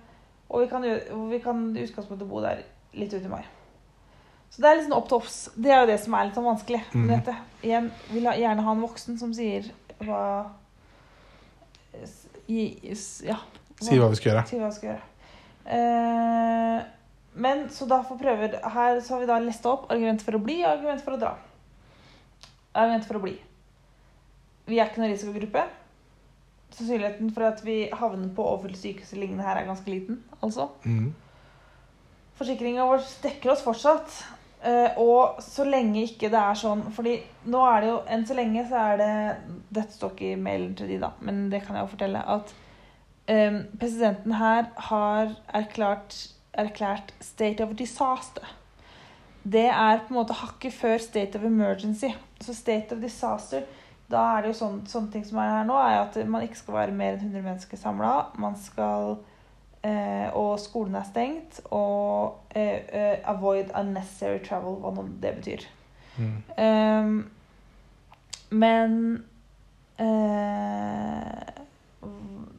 [0.52, 0.82] og vi kan,
[1.30, 2.62] vi kan i utgangspunktet bo der
[2.94, 3.42] litt ut i mai.
[4.52, 5.36] Så det er litt sånn opp til oss.
[5.56, 7.12] Det er jo det som er litt sånn vanskelig med Mhm.
[7.24, 7.36] dette.
[7.64, 10.50] Igjen, vil ha- gjerne ha en voksen som sier hva
[12.48, 13.38] Ja.
[13.80, 14.46] Si hva vi skal gjøre.
[14.48, 15.02] Si hva vi skal gjøre.
[15.72, 16.84] Eh,
[17.34, 20.42] men så da får prøver Her så har vi da lest opp argument for å
[20.42, 21.34] bli og argument for å dra.
[22.74, 23.36] Argument for å bli.
[24.66, 25.64] Vi er ikke noen risikogruppe.
[26.72, 30.22] Sannsynligheten for at vi havner på overfylt sykehus eller lignende her, er ganske liten.
[30.42, 30.68] altså.
[30.84, 31.12] Mm.
[32.38, 34.24] Forsikringa vår dekker oss fortsatt.
[34.64, 37.16] eh, og så lenge ikke det er sånn fordi
[37.50, 39.14] nå er det jo Enn så lenge så er det
[39.74, 42.22] Dette står ikke i mailen til de, da, men det kan jeg jo fortelle.
[42.22, 42.54] At
[43.28, 46.16] um, presidenten her har erklært,
[46.52, 48.46] erklært state of disaster.
[49.42, 52.12] Det er på en måte hakket før state of emergency.
[52.40, 53.64] Så state of disaster
[54.10, 56.58] da er det jo sånn, sånne ting som er her nå, er at man ikke
[56.60, 58.10] skal være mer enn 100 mennesker samla.
[58.38, 59.18] Man skal
[59.82, 61.60] eh, Og skolen er stengt.
[61.70, 65.64] Og eh, eh, avoid unnecessary travel, hva nå det betyr.
[66.18, 66.34] Mm.
[66.60, 67.14] Ehm,
[68.52, 69.24] men
[69.96, 71.62] eh,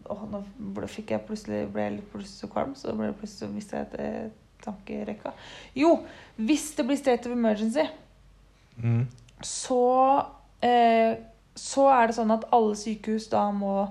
[0.10, 0.40] åh, Nå
[0.74, 3.78] ble, fikk jeg plutselig, ble jeg plutselig så kvalm, så ble det plutselig så mistet
[3.78, 4.32] jeg et eh,
[4.64, 5.34] tankerekka.
[5.78, 5.92] Jo,
[6.40, 7.86] hvis det blir state of emergency,
[8.74, 9.04] Mm.
[9.46, 10.26] så,
[10.66, 11.14] eh,
[11.56, 13.88] så er det sånn at alle sykehus da må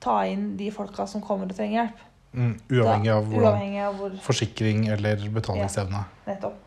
[0.00, 2.02] ta inn de folka som kommer og trenger hjelp.
[2.34, 2.54] Mm.
[2.74, 6.00] Uavhengig da, av hvordan Uavhengig av hvor forsikring eller betalingsevne.
[6.26, 6.60] Nettopp.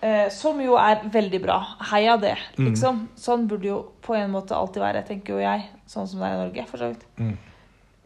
[0.00, 1.58] Eh, som jo er veldig bra.
[1.90, 2.68] Heia det, Mm.
[2.70, 3.08] liksom.
[3.18, 5.64] Sånn burde jo på en måte alltid være, tenker jo jeg.
[5.86, 7.04] Sånn som det er i Norge, for så vidt.
[7.18, 7.36] Mm.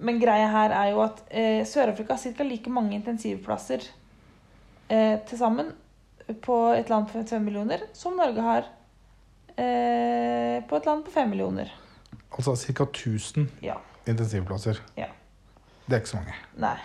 [0.01, 2.43] Men greia her er jo at eh, Sør-Afrika har ca.
[2.45, 3.83] like mange intensivplasser
[4.91, 5.73] eh, til sammen
[6.43, 8.65] på et land på 5 millioner som Norge har
[9.57, 11.71] eh, på et land på fem millioner.
[12.33, 12.85] Altså ca.
[12.85, 13.75] 1000 Ja.
[14.07, 14.81] intensivplasser.
[14.97, 15.07] Ja.
[15.87, 16.35] Det er ikke så mange.
[16.57, 16.77] Nei.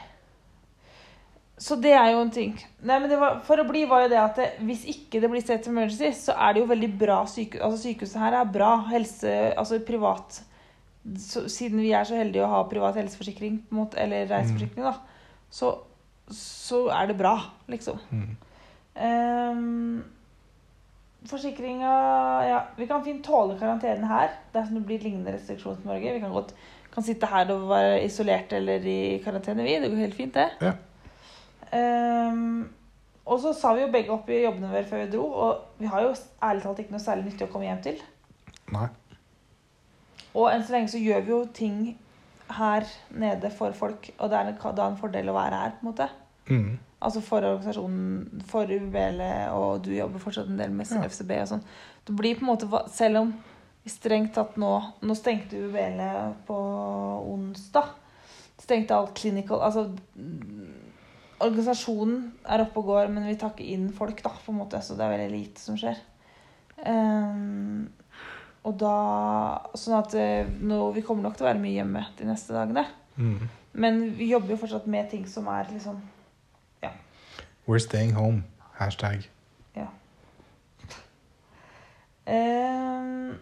[1.57, 2.51] Så det er jo en ting.
[2.85, 5.29] Nei, men det var, For å bli var jo det at det, hvis ikke det
[5.31, 7.63] blir state of emergency, så er det jo veldig bra sykehus.
[7.65, 9.31] Altså sykehuset her er bra helse...
[9.57, 10.41] Altså privat
[11.17, 14.97] så, Siden vi er så heldige å ha privat helseforsikring, måte, eller reiseforsikring, da,
[15.49, 15.69] så,
[16.35, 17.37] så er det bra,
[17.71, 18.01] liksom.
[18.11, 18.35] Mm.
[18.97, 20.03] Um,
[21.27, 21.91] Forsikringa
[22.45, 26.13] Ja, vi kan fint tåle karantenen her dersom det blir lignende restriksjoner som Norge.
[26.13, 26.53] Vi kan godt
[26.97, 29.75] kan sitte her og være isolert eller i karantene, vi.
[29.81, 30.49] Det går helt fint, det.
[30.61, 30.73] Ja.
[32.31, 32.69] Um,
[33.27, 35.89] og så sa vi jo begge opp i jobbene våre før vi dro, og vi
[35.91, 36.15] har jo
[36.47, 38.01] ærlig talt ikke noe særlig nyttig å komme hjem til.
[38.73, 38.87] Nei.
[40.33, 41.77] Og enn så lenge så gjør vi jo ting
[42.57, 45.91] her nede for folk, og det er da en fordel å være her, på en
[45.91, 46.09] måte.
[46.47, 46.77] Mm.
[46.97, 49.21] Altså for organisasjonen, for UBL,
[49.53, 51.03] og du jobber fortsatt en del med Ja.
[51.05, 51.63] FCB og sånn.
[52.07, 53.35] Det blir på en måte, selv om
[53.83, 56.01] vi strengt tatt nå Nå stengte UBL
[56.47, 56.57] på
[57.33, 57.93] onsdag.
[58.59, 60.73] Stengte alt clinical Altså mm,
[61.45, 64.81] organisasjonen er oppe og går, men vi tar ikke inn folk, da, på en måte,
[64.81, 65.99] så det er veldig lite som skjer.
[66.81, 67.87] Um,
[68.67, 68.95] og da
[69.77, 72.83] Sånn at eh, nå, vi kommer nok til å være mye hjemme de neste dagene.
[73.17, 73.47] Mm.
[73.77, 76.01] Men vi jobber jo fortsatt med ting som er liksom
[77.67, 78.43] We're staying home.
[78.79, 79.29] Hashtag.
[82.27, 83.37] Ehm,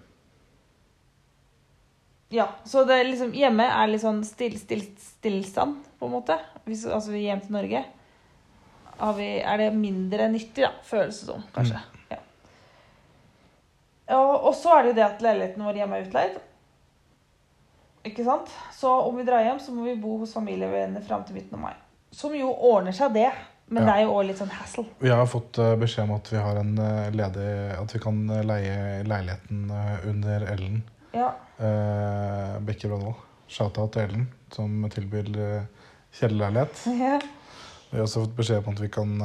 [2.29, 6.38] ja, så det er liksom hjemme er litt sånn still, still, stillstand, på en måte.
[6.67, 7.81] Hvis, altså vi hjem til Norge.
[8.99, 11.81] Har vi, er det mindre nyttig, da, føles det som, kanskje.
[12.13, 12.19] Ja.
[14.15, 16.38] Og, og så er det jo det at leiligheten vår hjemme er utleid.
[18.05, 18.53] Ikke sant?
[18.77, 21.65] Så om vi drar hjem, så må vi bo hos familievenner fram til midten av
[21.65, 21.73] mai.
[22.13, 23.31] Som jo ordner seg, det.
[23.67, 23.89] Men Ja.
[23.89, 24.86] det er jo òg litt sånn hassle.
[24.99, 27.47] Vi har fått eh, beskjed om at vi har en eh, ledig
[27.80, 29.71] At vi kan eh, leie leiligheten
[30.12, 30.84] under Ellen
[31.15, 31.32] Ja.
[31.58, 33.15] Eh, Bekke Brandvold.
[33.47, 35.28] Shout-out til Ellen, som tilbyr
[36.13, 36.86] kjellerleilighet.
[37.01, 37.19] ja.
[37.91, 39.15] Vi har også fått beskjed om at vi kan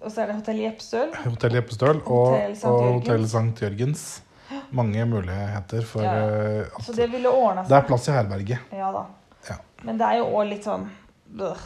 [0.00, 1.12] Og så er det Hotell Jeppestøl.
[1.24, 2.66] Hotell Jeppestøl og Hotell St.
[2.66, 3.02] og Jørgens.
[3.08, 3.62] Hotell St.
[3.66, 4.04] Jørgens.
[4.72, 6.12] Mange muligheter for Ja.
[6.60, 8.58] eh, Så det ville ordna Det er plass i herberget.
[8.72, 9.04] Ja da.
[9.50, 9.56] Ja.
[9.82, 10.86] Men det er jo òg litt sånn
[11.40, 11.56] øh.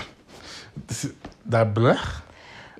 [1.50, 2.04] Det er bløh.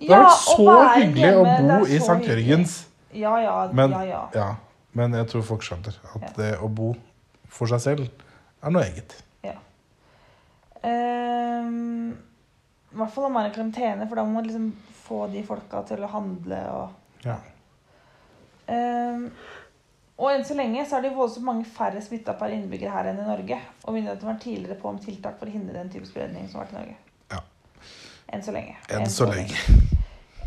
[0.01, 2.21] Det Ja, vært så hyggelig hjemme, å bo i St.
[2.25, 2.77] Jørgens.
[3.13, 4.21] Ja, ja, Men- ja, ja.
[4.35, 4.49] Ja,
[4.95, 6.29] men jeg tror folk skjønner at Ja.
[6.37, 6.95] det å bo
[7.49, 8.09] for seg selv
[8.63, 9.17] er noe eget.
[10.83, 12.13] Ehm,
[12.93, 14.73] I hvert fall om man er i karantene, for da må man liksom
[15.07, 16.91] få de folka til å handle og
[17.27, 17.37] Ja.
[18.69, 19.31] um,
[20.19, 23.19] Og enn så lenge så er det voldsomt mange færre smitta per innbygger her enn
[23.21, 23.59] i Norge.
[23.87, 26.67] Og myndighetene var tidligere på om tiltak for å hindre den type spredning som har
[26.67, 26.97] vært i Norge.
[28.31, 28.77] Enn så lenge.
[28.95, 29.59] Enn så lenge.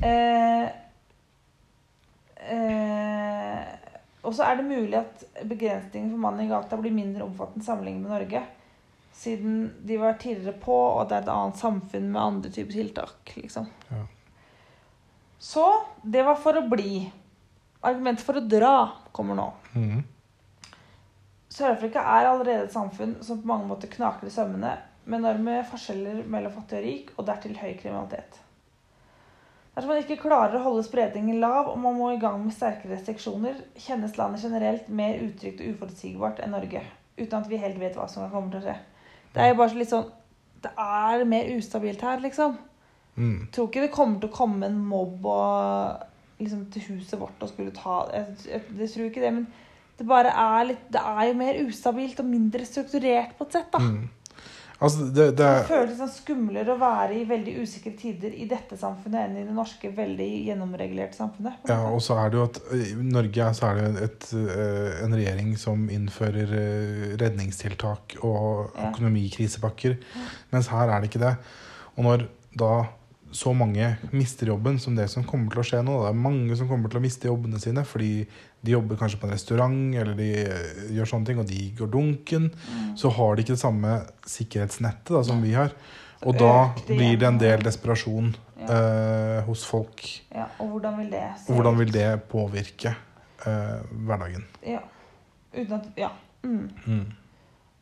[0.04, 0.66] Eh,
[2.54, 3.72] eh,
[4.24, 8.06] og så er det mulig at begrensningen for mannen i gata blir mindre omfattende sammenlignet
[8.06, 8.44] med Norge.
[9.14, 13.36] Siden de var tidligere på, og det er et annet samfunn med andre typer tiltak.
[13.36, 13.68] liksom.
[13.90, 14.06] Ja.
[15.44, 15.68] Så
[16.04, 17.04] det var for å bli.
[17.84, 18.76] Argumentet for å dra
[19.12, 19.50] kommer nå.
[19.76, 20.04] Mm.
[21.52, 24.72] Sør-Afrika er allerede et samfunn som på mange måter knaker i sømmene,
[25.08, 28.40] enorme forskjeller mellom fattig og rik, og dertil høy kriminalitet.
[29.74, 32.92] Dersom man ikke klarer å holde spredningen lav, og man må i gang med sterke
[32.92, 36.84] restriksjoner, kjennes landet generelt mer utrygt og uforutsigbart enn Norge,
[37.18, 38.76] uten at vi helt vet hva som kommer til å skje.
[39.34, 40.12] Det er jo bare så litt sånn
[40.64, 42.54] Det er mer ustabilt her, liksom.
[43.18, 43.50] Mm.
[43.54, 46.06] tror ikke det kommer til å komme en mobb og,
[46.40, 49.44] liksom, til huset vårt og skulle ta jeg, jeg, jeg tror ikke det, men
[50.00, 53.70] det bare er litt Det er jo mer ustabilt og mindre strukturert på et sett,
[53.74, 53.82] da.
[53.84, 54.08] Mhm.
[54.82, 58.78] Altså, det, det Det føles sånn skumlere å være i veldig usikre tider i dette
[58.80, 61.62] samfunnet enn i det norske, veldig gjennomregulerte samfunnet.
[61.70, 65.16] Ja, og så er det jo at i Norge så er det et, eh, en
[65.16, 68.90] regjering som innfører eh, redningstiltak og Ja.
[68.90, 69.98] økonomikrisepakker,
[70.52, 71.38] mens her er det ikke det.
[71.98, 72.74] Og når da
[73.34, 75.96] så mange mister jobben som det som kommer til å skje nå.
[76.04, 78.28] Det er mange som kommer til å miste jobbene sine fordi
[78.64, 81.90] de jobber kanskje på en restaurant eller de eh, gjør sånne ting, og de går
[81.92, 82.46] dunken.
[82.54, 82.94] Mm.
[83.00, 83.98] Så har de ikke det samme
[84.30, 85.76] sikkerhetsnettet da, som vi har.
[86.24, 88.68] Og da blir det en del desperasjon Ja.
[88.70, 90.06] uh, hos folk.
[90.32, 92.94] ja, og hvordan vil det hvordan vil det påvirke
[93.44, 94.46] uh, hverdagen?
[94.64, 94.80] Ja.
[95.52, 96.10] Uten at Ja.
[96.44, 96.70] Mm.
[96.86, 97.06] Mm.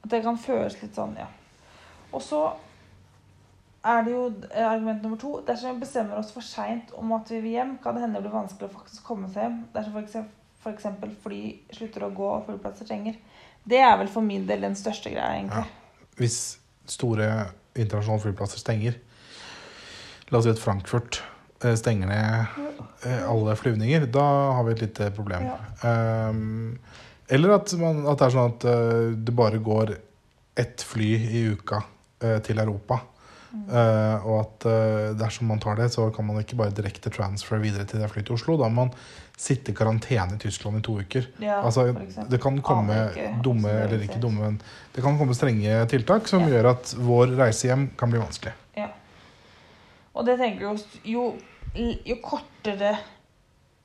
[0.04, 1.28] At det kan føles litt sånn, ja.
[2.12, 2.42] Og så
[3.86, 5.36] er det jo argument nummer to.
[5.48, 8.26] Dersom vi bestemmer oss for seint om at vi vil hjem, kan det hende det
[8.26, 9.60] blir vanskelig å faktisk komme seg hjem.
[9.74, 11.42] Dersom for eksempel, for eksempel fly
[11.74, 13.18] slutter å gå og flyplasser stenger.
[13.64, 15.66] Det er vel for min del den største greia, egentlig.
[16.18, 16.40] Hvis
[16.90, 17.30] store
[17.78, 19.00] internasjonale flyplasser stenger
[20.32, 21.20] La oss si at Frankfurt
[21.60, 22.60] eh, stenger ned
[23.04, 24.08] eh, alle flyvninger.
[24.08, 24.24] Da
[24.56, 25.50] har vi et lite problem.
[25.50, 26.30] Ja.
[26.32, 26.78] Um,
[27.28, 29.92] eller at, man, at det er sånn at uh, det bare går
[30.60, 33.02] ett fly i uka uh, til Europa.
[33.52, 33.66] Mm.
[33.68, 34.68] Uh, og at
[35.20, 38.30] dersom man tar det, så kan man ikke bare direkte transfer videre til det flyet
[38.30, 38.56] til Oslo.
[38.60, 38.96] Da må man
[39.38, 41.28] sitte i karantene i Tyskland i to uker.
[41.42, 41.88] Ja, Altså,
[42.30, 44.62] det kan komme ikke dumme eller ikke dumme, men
[44.94, 46.48] det kan komme strenge tiltak som Ja.
[46.56, 48.54] gjør at vår reise hjem kan bli vanskelig.
[48.78, 48.90] Ja.
[50.14, 51.38] Og det tenker jeg jo, jo
[52.06, 52.98] Jo kortere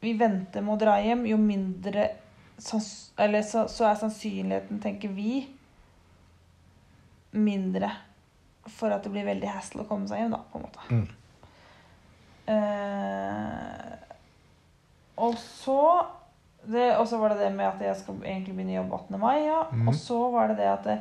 [0.01, 2.09] vi venter med å dra hjem, jo mindre
[2.59, 5.47] sans, Eller så, så er sannsynligheten, tenker vi,
[7.33, 7.91] mindre
[8.67, 10.87] for at det blir veldig hassle å komme seg hjem, da, på en måte.
[10.91, 11.07] Mm.
[15.17, 15.81] Eh, og så
[16.67, 19.21] det, Og så var det det med at jeg skal egentlig begynne å jobbe 18.
[19.23, 19.37] mai.
[19.45, 19.61] Ja.
[19.73, 19.89] Mm.
[19.89, 20.97] Og så var det det at det,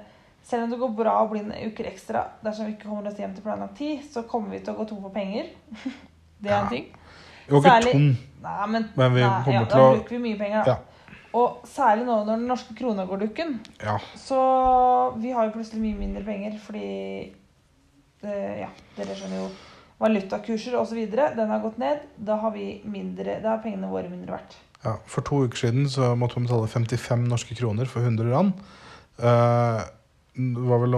[0.46, 3.18] selv om det går bra å bli en uker ekstra dersom vi ikke kommer oss
[3.18, 5.50] hjem til planlagt tid, så kommer vi til å gå tom for penger.
[6.44, 6.92] det er en ting.
[7.48, 8.12] Vi var ikke tom,
[8.46, 10.76] Nei, men, men vi nei, kommer ja, til da bruker vi mye penger, da.
[10.76, 10.96] Ja.
[11.36, 13.58] Og særlig nå når den norske krona går dukken.
[13.82, 13.98] Ja.
[14.16, 14.38] Så
[15.20, 16.90] vi har jo plutselig mye mindre penger fordi
[18.22, 19.50] det, Ja, dere skjønner jo.
[20.02, 21.02] Valutakurser osv.
[21.12, 22.06] Den har gått ned.
[22.18, 24.58] Da har vi mindre, da har pengene våre mindre verdt.
[24.84, 24.98] ja.
[25.10, 28.66] For to uker siden så måtte vi betale 55 norske kroner for 100 rand.
[29.18, 29.86] Eh,
[30.36, 30.98] det var vel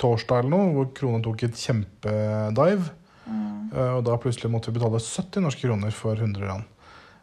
[0.00, 2.88] torsdag eller noe hvor krona tok et kjempedive.
[3.28, 3.68] Mm.
[3.74, 6.64] Eh, og da plutselig måtte vi betale 70 norske kroner for 100 rand.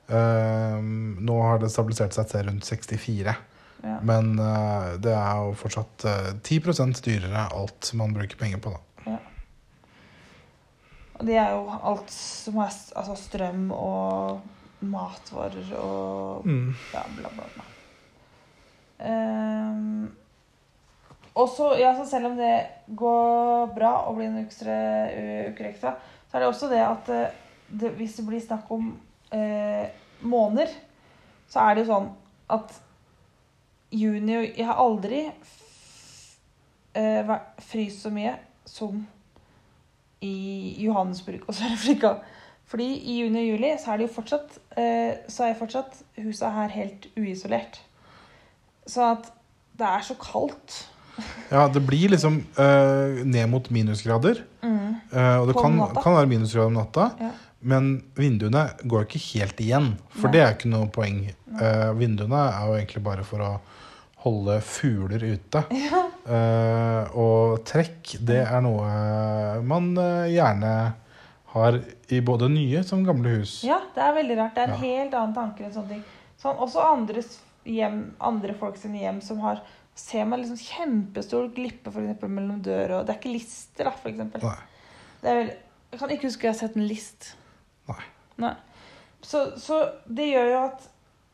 [0.05, 0.77] Eh,
[1.25, 3.35] nå har det stabilisert seg til rundt 64.
[3.85, 3.97] Ja.
[4.05, 4.31] Men
[5.01, 8.94] det er jo fortsatt eh, 10% dyrere alt man bruker penger på, da.
[11.15, 14.41] Og det er jo alt som er altså strøm og
[14.85, 16.75] matvarer og Mm.
[16.93, 17.63] ja, bla, bla, bla.
[18.99, 20.15] Um,
[21.35, 25.95] og så, ja, så selv om det går bra å bli en uker ekstra,
[26.29, 27.33] så er det også det at eh,
[27.67, 28.93] det, hvis det blir snakk om
[29.35, 29.89] eh,
[30.21, 30.71] måneder,
[31.51, 32.07] så er det jo sånn
[32.55, 32.71] at
[33.95, 35.25] juni Jeg har aldri
[36.95, 37.35] eh,
[37.67, 38.35] fryst så mye
[38.67, 39.03] som
[40.25, 42.15] i Johannesburg og Sør-Afrika.
[42.65, 46.55] Fordi i juni og juli så er det jo fortsatt eh, Så er fortsatt huset
[46.55, 47.77] her helt uisolert.
[48.89, 49.29] Så at
[49.77, 50.79] det er så kaldt.
[51.51, 54.41] Ja, det blir liksom eh, ned mot minusgrader.
[54.65, 57.09] Eh, og det kan, kan være minusgrader om natta.
[57.21, 57.31] Ja.
[57.65, 60.35] Men vinduene går ikke helt igjen, for Nei.
[60.35, 61.23] det er ikke noe poeng.
[61.55, 63.53] Eh, vinduene er jo egentlig bare for å
[64.25, 65.63] holde fugler ute.
[65.85, 66.01] Ja.
[66.25, 68.85] Uh, og trekk, det er noe
[69.61, 70.71] man uh, gjerne
[71.53, 71.77] har
[72.09, 73.59] i både nye som gamle hus.
[73.63, 74.55] ja, det er veldig rart.
[74.57, 74.81] Det er en Ja.
[74.81, 76.01] helt annen tanke enn sånne ting.
[76.41, 79.61] Sånn, også andres hjem, andre folk sine hjem som har
[79.95, 83.93] Ser man liksom kjempestor glippe for eksempel, mellom døra, og Det er ikke lister, da,
[83.95, 84.41] for eksempel.
[85.23, 85.53] Vel,
[85.93, 87.29] jeg kan ikke huske jeg har sett en list.
[87.87, 88.01] Nei.
[88.43, 88.49] Nei.
[89.23, 89.77] Så, så
[90.11, 90.83] det gjør jo at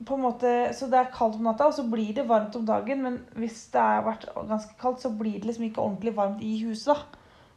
[0.05, 2.65] på en måte, Så det er kaldt om natta, og så blir det varmt om
[2.65, 3.01] dagen.
[3.03, 6.63] Men hvis det har vært ganske kaldt, så blir det liksom ikke ordentlig varmt i
[6.65, 6.95] huset.
[6.95, 6.95] da.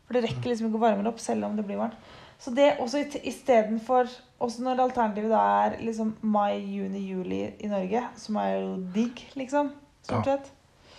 [0.07, 1.94] For det rekker liksom ikke å varme det opp selv om det blir varmt.
[2.38, 4.09] Så det også i- istedenfor
[4.40, 9.22] Også når alternativet da er liksom mai, juni, juli i Norge, som er jo digg,
[9.37, 9.70] liksom,
[10.02, 10.37] stort Ja.
[10.37, 10.50] sett,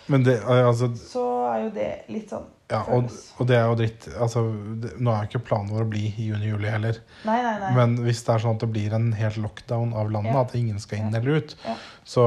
[0.08, 3.66] Men det, eh, altså, så er jo det litt sånn ja, og, og det er
[3.70, 4.06] jo dritt.
[4.18, 4.42] Altså,
[4.82, 6.96] det, nå er jo ikke planen vår å bli i juni-juli heller.
[7.28, 7.70] Nei, nei, nei.
[7.76, 10.40] Men hvis det er sånn at det blir en helt lockdown av landet, Ja.
[10.42, 11.20] at ingen skal inn Ja.
[11.20, 11.76] eller ut, Ja.
[12.04, 12.24] så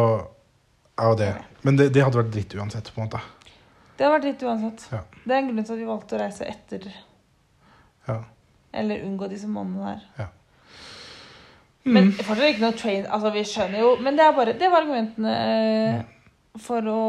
[0.97, 3.19] er jo det Men det, det hadde vært dritt uansett, på en måte.
[3.97, 4.87] Det hadde vært dritt uansett.
[4.93, 5.01] Ja.
[5.25, 6.87] Det er en grunn til at vi valgte å reise etter
[8.07, 8.23] Ja.
[8.73, 10.01] Eller unngå disse månedene der.
[10.23, 10.27] Ja.
[11.89, 14.83] Men fortsatt ikke noe train Altså, vi skjønner jo Men det er bare Det var
[14.83, 16.01] argumentene eh,
[16.59, 16.99] for å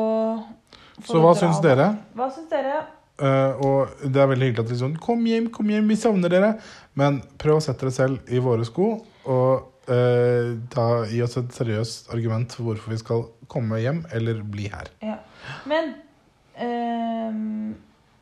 [1.00, 1.86] for Så å hva syns dere?
[2.14, 2.82] Hva syns dere?
[3.20, 6.32] Eh, og det er veldig hyggelig at dere sånn Kom hjem, kom hjem, vi savner
[6.32, 6.54] dere.
[6.98, 8.94] Men prøv å sette dere selv i våre sko,
[9.30, 14.42] og uh, ta, gi oss et seriøst argument for hvorfor vi skal komme hjem eller
[14.42, 14.90] bli her.
[15.04, 15.18] Ja.
[15.70, 15.94] Men
[16.60, 17.76] um,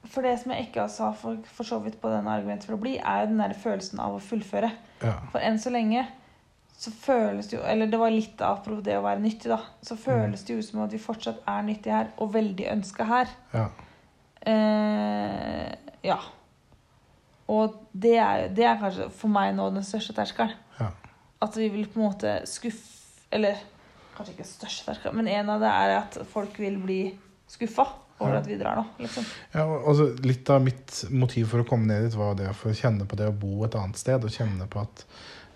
[0.08, 2.82] For det som jeg ikke sa for, for så vidt på denne argumentet for å
[2.82, 4.70] bli, er jo den der følelsen av å fullføre.
[5.02, 5.18] Ja.
[5.32, 6.06] For enn så lenge
[6.78, 9.58] så føles det jo Eller det var litt apropos det å være nyttig, da.
[9.82, 13.37] Så føles det jo som at vi fortsatt er nyttige her, og veldig ønska her.
[13.54, 13.66] ja.
[14.46, 15.72] Eh,
[16.07, 16.18] ja.
[17.48, 20.53] Og det er, det er kanskje for meg nå den største terskelen.
[20.81, 20.90] Ja.
[21.44, 22.96] At vi vil på en måte skuffe
[23.35, 23.59] Eller
[24.16, 27.01] kanskje ikke største terskelen, men en av det er at folk vil bli
[27.48, 27.85] skuffa
[28.18, 28.38] over Ja.
[28.40, 28.85] at vi drar nå.
[28.98, 29.27] liksom.
[29.53, 32.74] Ja, altså, litt av mitt motiv for å komme ned dit var det for å
[32.74, 34.24] kjenne på det å bo et annet sted.
[34.24, 35.05] Og kjenne på at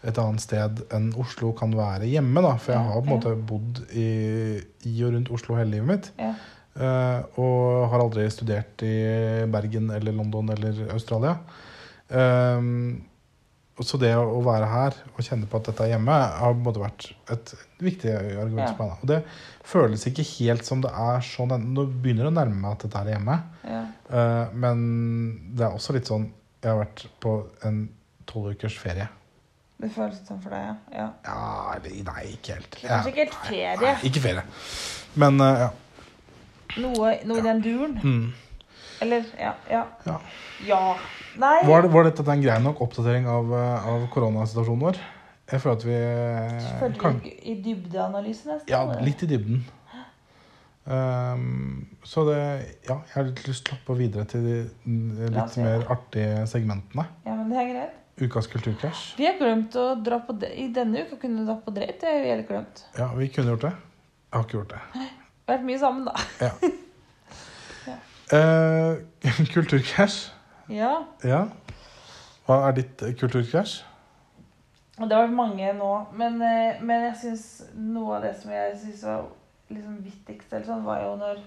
[0.04, 2.42] et annet sted enn Oslo kan være hjemme.
[2.44, 3.16] da, For jeg har på en ja.
[3.16, 4.06] måte bodd i,
[4.86, 6.12] i og rundt Oslo hele livet mitt.
[6.72, 8.92] Eh, og har aldri studert i
[9.52, 11.36] Bergen eller London eller Australia.
[12.08, 13.02] Um,
[13.82, 17.06] så det å være her og kjenne på at dette er hjemme, har måte vært
[17.32, 18.74] et viktig argument Ja.
[18.76, 19.00] for meg.
[19.00, 19.20] Og det
[19.64, 23.00] føles ikke helt som det er sånn Nå begynner det å nærme meg at dette
[23.00, 23.38] er hjemme.
[23.64, 23.82] Ja.
[24.12, 24.84] Eh, men
[25.56, 26.28] det er også litt sånn
[26.62, 27.32] Jeg har vært på
[27.66, 27.88] en
[28.28, 29.08] tolv ukers ferie.
[29.82, 30.76] Det føles sånn for deg, ja.
[30.94, 31.06] ja.
[31.26, 32.76] Ja, nei, ikke helt.
[32.78, 33.72] Kanskje ikke helt ferie.
[33.82, 34.44] Nei, ikke ferie.
[35.18, 35.70] Men eh, ja.
[36.80, 37.98] Noe, noe i den duren.
[38.02, 38.32] Mm.
[39.02, 39.54] Eller Ja.
[39.70, 39.86] Ja.
[40.06, 40.20] Ja.
[40.66, 40.84] ja.
[41.36, 41.58] Nei.
[41.66, 44.98] Var, det, var dette en grei nok oppdatering av, eh, av koronasituasjonen vår?
[45.52, 48.68] Jeg føler at vi eh, Følte kan, i dybdeanalyse nesten?
[48.70, 49.62] Ja, litt i dybden.
[50.82, 52.38] Um, så det
[52.88, 54.56] Ja, jeg har litt lyst til å hoppe videre til de
[55.30, 57.06] litt mer artige segmentene.
[57.26, 57.98] Ja, men det er greit.
[58.22, 59.04] Ukas kulturkrasj.
[59.18, 60.36] Vi har glemt å dra på.
[60.42, 61.96] I denne uka kunne du dra på date.
[62.02, 62.84] Det har vi helt glemt.
[62.98, 63.72] Ja, vi kunne gjort det.
[63.72, 65.10] Jeg har ikke gjort det.
[65.48, 66.14] Vært mye sammen, da.
[68.32, 69.00] Uh,
[69.54, 70.30] kulturkrasj.
[70.72, 70.92] Ja.
[71.26, 71.42] Ja.
[72.46, 73.80] Hva er ditt eh, kulturkrasj?
[75.02, 75.90] Det har vært mange nå.
[76.18, 79.28] Men, eh, men jeg syns noe av det som jeg syns var
[79.72, 81.44] liksom vittigst, eller sånn, var jo når,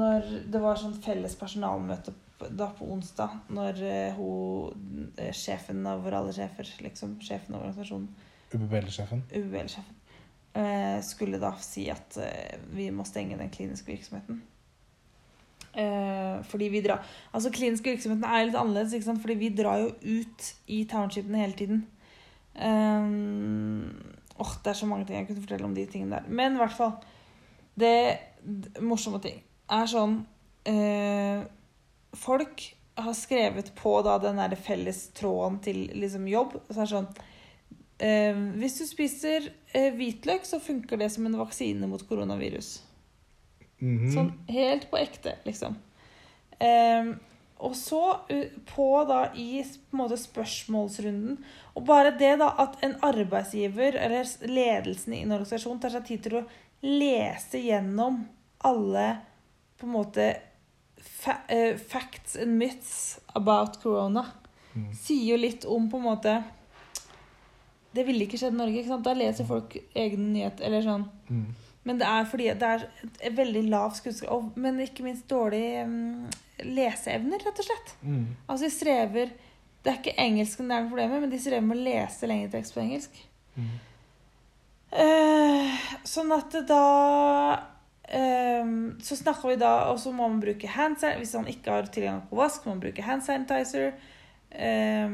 [0.00, 2.14] når det var sånn felles personalmøte
[2.54, 3.40] da på onsdag.
[3.54, 3.82] Når
[4.16, 8.08] hun, sjefen over alle sjefer, liksom, sjefen over organisasjonen,
[8.54, 9.24] UBL-sjefen.
[9.34, 10.03] UL-sjefen, eh,
[11.02, 14.42] skulle da si at eh, vi må stenge den kliniske virksomheten.
[15.74, 19.20] Eh, fordi vi drar Altså Klinisk virksomheten er litt annerledes, ikke sant?
[19.22, 19.88] fordi vi drar jo
[20.20, 21.80] ut i townshipene hele tiden.
[22.54, 23.90] Um,
[24.38, 26.30] åh, det er så mange ting jeg kunne fortelle om de tingene der.
[26.30, 26.92] Men i hvert fall
[27.74, 29.40] Det morsomme ting
[29.74, 30.20] er sånn
[30.70, 31.42] eh,
[32.14, 32.62] Folk
[32.94, 36.60] har skrevet på da den der felles tråden til liksom jobb.
[36.68, 37.33] Så er det sånn eh,
[37.98, 42.80] Hvis du spiser eh, hvitløk, så funker det som en vaksine mot koronavirus.
[43.78, 44.10] Mhm.
[44.14, 45.76] Sånn helt på ekte, liksom.
[46.62, 47.14] Ehm,
[47.64, 48.00] og så
[48.70, 51.38] på da i på måte spørsmålsrunden
[51.74, 56.22] Og bare det da at en arbeidsgiver eller ledelsen i en organisasjon tar seg tid
[56.22, 56.44] til å
[56.84, 58.20] lese gjennom
[58.64, 59.06] alle
[59.78, 60.28] på en måte
[61.00, 64.26] fa eh, facts and myths about corona,
[64.74, 64.88] Mm.
[64.94, 66.32] sier jo litt om på en måte
[67.94, 68.78] Det ville ikke skjedd i Norge.
[68.80, 69.04] ikke sant?
[69.06, 70.64] Da leser folk egne nyheter.
[70.66, 71.54] Eller sånn Mm.
[71.84, 72.82] men det er fordi det er
[73.20, 76.26] et veldig lav skunnskap, men ikke minst dårlig um,
[76.64, 77.94] leseevner, rett og slett.
[78.02, 78.26] Mm.
[78.48, 79.30] Altså de strever
[79.84, 82.50] Det er ikke engelsken det er noe problemet, men de strever med å lese lengre
[82.54, 83.18] tekst på engelsk.
[83.56, 83.72] Mm.
[84.94, 86.82] Eh, sånn at da
[88.08, 88.64] eh,
[89.02, 91.20] Så snakker vi da, og så må man bruke hand sanitizer.
[91.20, 93.92] Hvis man ikke har tilgang på vask, må man bruke hand sanitizer.
[94.54, 95.08] Eh,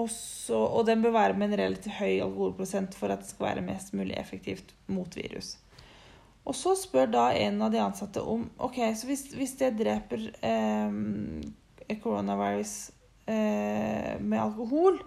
[0.00, 3.50] og, så, og den bør være med en relativt høy alkoholprosent for at det skal
[3.50, 5.54] være mest mulig effektivt mot virus.
[6.48, 10.30] Og så spør da en av de ansatte om Ok, så hvis, hvis det dreper
[10.46, 12.74] eh, coronavirus
[13.28, 15.00] eh, med alkohol,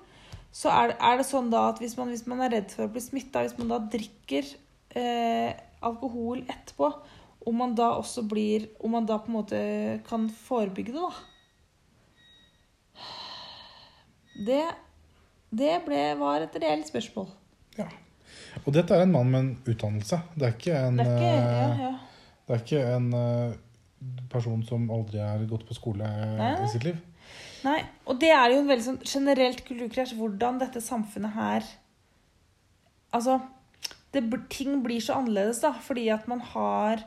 [0.53, 2.93] så er, er det sånn da at hvis man, hvis man er redd for å
[2.93, 4.47] bli smitta, hvis man da drikker
[4.99, 5.51] eh,
[5.83, 6.91] alkohol etterpå,
[7.43, 9.57] om man da også blir Om man da på en måte
[10.07, 11.11] kan forebygge det, da.
[14.33, 14.61] Det,
[15.53, 17.29] det ble, var et reelt spørsmål.
[17.77, 17.87] Ja.
[18.63, 20.19] Og dette er en mann med en utdannelse.
[20.35, 21.93] Det er ikke en, Det er ikke ja, eh, ja.
[22.47, 23.55] det er ikke en eh,
[24.33, 26.53] person som aldri har gått på skole Nei.
[26.63, 26.99] i sitt liv.
[27.63, 31.71] Nei, og det er jo en veldig sånn generelt kulturkrasj, hvordan dette samfunnet her
[33.13, 33.35] Altså,
[34.09, 37.03] det, ting blir så annerledes, da, fordi at man har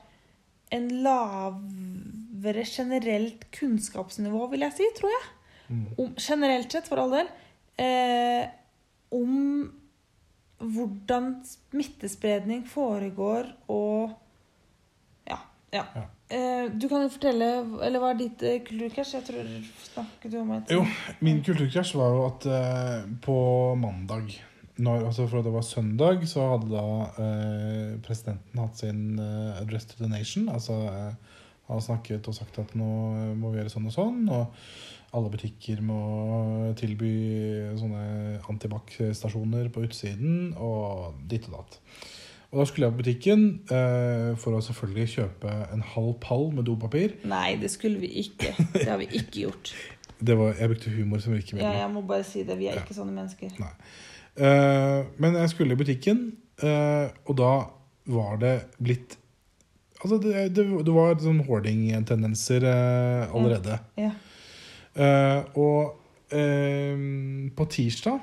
[0.71, 5.25] en lavere generelt kunnskapsnivå, vil jeg si, tror jeg.
[5.67, 5.83] Mm.
[5.99, 7.33] Om, generelt sett, for all del.
[7.79, 8.47] Eh,
[9.13, 9.73] om
[10.59, 14.15] hvordan smittespredning foregår og
[15.29, 15.37] Ja.
[15.73, 15.85] ja.
[15.95, 16.05] Ja.
[16.31, 17.49] Eh, du kan jo fortelle
[17.85, 19.13] Eller hva er ditt eh, kulturkrasj?
[19.15, 19.51] Jeg tror
[19.85, 20.81] snakket du om et Jo,
[21.21, 23.37] min kulturkrasj var jo at eh, på
[23.79, 24.33] mandag
[24.77, 26.89] når, altså For det var søndag, så hadde da
[27.23, 30.51] eh, presidenten hatt sin eh, address to the nation.
[30.53, 31.15] Altså eh,
[31.67, 32.89] har snakket og sagt at nå
[33.41, 34.21] må vi gjøre sånn og sånn.
[34.29, 34.53] Og
[35.17, 35.97] alle butikker må
[36.79, 37.11] tilby
[37.81, 38.05] sånne
[38.53, 41.79] antibac-stasjoner på utsiden og ditt og datt.
[42.53, 43.41] Og da skulle jeg på butikken
[43.75, 47.17] eh, for å selvfølgelig kjøpe en halv pall med dopapir.
[47.29, 48.53] Nei, det skulle vi ikke.
[48.77, 49.75] Det har vi ikke gjort.
[50.17, 52.55] Det var, jeg brukte humor som Ja, jeg må bare si det.
[52.57, 52.85] Vi er Ja.
[52.87, 53.51] ikke sånne mennesker.
[53.61, 56.23] Eh, men jeg skulle i butikken,
[56.65, 57.51] eh, og da
[58.09, 59.19] var det blitt
[59.97, 63.79] Altså, det, det, det var sånn hoarding-tendenser eh, allerede.
[63.97, 64.11] Ja.
[64.13, 64.26] Eh,
[64.97, 66.97] og eh,
[67.57, 68.21] på tirsdag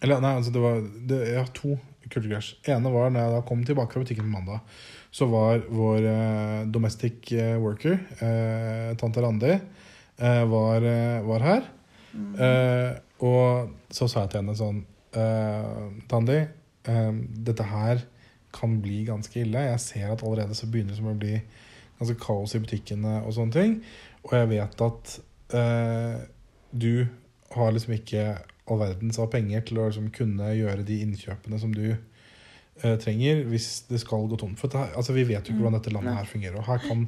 [0.00, 1.74] Eller nei, altså det var det, Jeg har to
[2.08, 2.54] kulturkrasj.
[2.72, 4.62] ene var når jeg da kom tilbake fra butikken på mandag.
[5.12, 9.50] Så var vår eh, domestic eh, worker, eh, tante Randi,
[10.16, 11.66] eh, var, eh, var her.
[12.14, 12.30] Mm.
[12.40, 12.92] Uh,
[13.28, 14.78] og så sa jeg til henne sånn
[15.18, 16.38] uh, Tandi,
[16.88, 17.12] uh,
[17.44, 18.00] dette her
[18.54, 19.66] kan bli ganske ille.
[19.74, 21.36] Jeg ser at allerede så begynner det som å bli
[21.98, 23.76] ganske kaos i butikkene og sånne ting.
[24.24, 25.18] Og jeg vet at
[25.54, 26.18] eh,
[26.72, 27.06] du
[27.54, 28.24] har liksom ikke
[28.68, 33.44] all verdens av penger til å liksom kunne gjøre de innkjøpene som du eh, trenger
[33.48, 34.58] hvis det skal gå tomt.
[34.60, 36.58] For det, her- altså, vi vet jo ikke hvordan dette landet her fungerer.
[36.60, 37.06] Og her kan,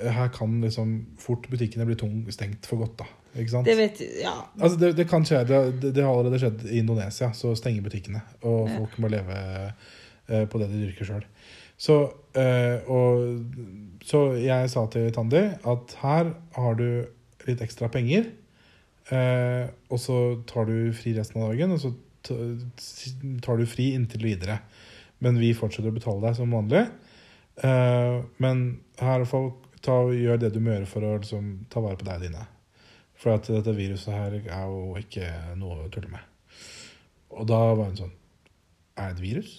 [0.00, 3.00] her kan liksom fort butikkene bli tung, stengt for godt.
[3.02, 3.08] da.
[3.30, 4.36] Det vet Ja.
[4.58, 5.44] Altså, det, det kan skje.
[5.46, 7.32] Det, det, har allerede skjedd i Indonesia.
[7.34, 8.78] Så stenger butikkene, og Ja.
[8.78, 9.36] folk må leve
[10.28, 11.24] eh, på det de dyrker sjøl.
[11.80, 11.98] Så,
[12.36, 13.44] eh, og,
[14.04, 17.06] så jeg sa til Tandi at her har du
[17.46, 18.30] litt ekstra penger,
[19.10, 20.18] eh, og så
[20.50, 21.92] tar du fri resten av dagen, og så
[23.42, 24.60] tar du fri inntil videre.
[25.20, 26.86] Men vi fortsetter å betale deg som vanlig.
[27.64, 28.64] Eh, men
[29.00, 32.20] her folk ta gjør det du må gjøre for å liksom, ta vare på deg
[32.20, 32.46] og dine.
[33.20, 35.28] For at dette viruset her er jo ikke
[35.60, 36.24] noe å tulle med.
[37.36, 38.16] Og da var hun sånn
[38.98, 39.50] Er det et virus?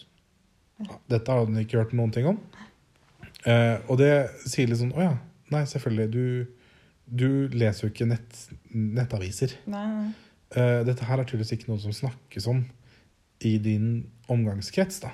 [1.09, 2.39] Dette hadde hun ikke hørt noen ting om.
[3.45, 4.11] Eh, og det
[4.43, 5.13] sier litt sånn Å ja.
[5.53, 6.09] Nei, selvfølgelig.
[6.13, 6.25] Du,
[7.11, 8.37] du leser jo ikke nett,
[8.71, 9.57] nettaviser.
[9.71, 10.11] Nei, nei.
[10.51, 12.63] Uh, dette her er tydeligvis ikke noe som snakkes om
[13.47, 15.01] i din omgangskrets.
[15.03, 15.11] da.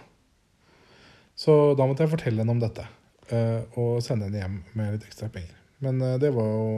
[1.38, 2.86] Så da måtte jeg fortelle henne om dette
[3.32, 5.54] uh, og sende henne hjem med litt ekstra penger.
[5.86, 6.72] Men uh, det var jo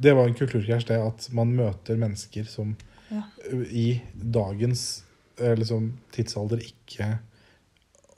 [0.00, 2.76] det var en kulturkrasj, det at man møter mennesker som
[3.10, 3.24] Ja.
[3.66, 5.02] i dagens
[5.36, 7.18] liksom, tidsalder ikke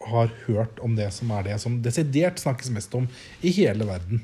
[0.07, 3.09] har hørt om det som er det som desidert snakkes mest om
[3.43, 4.21] i hele verden.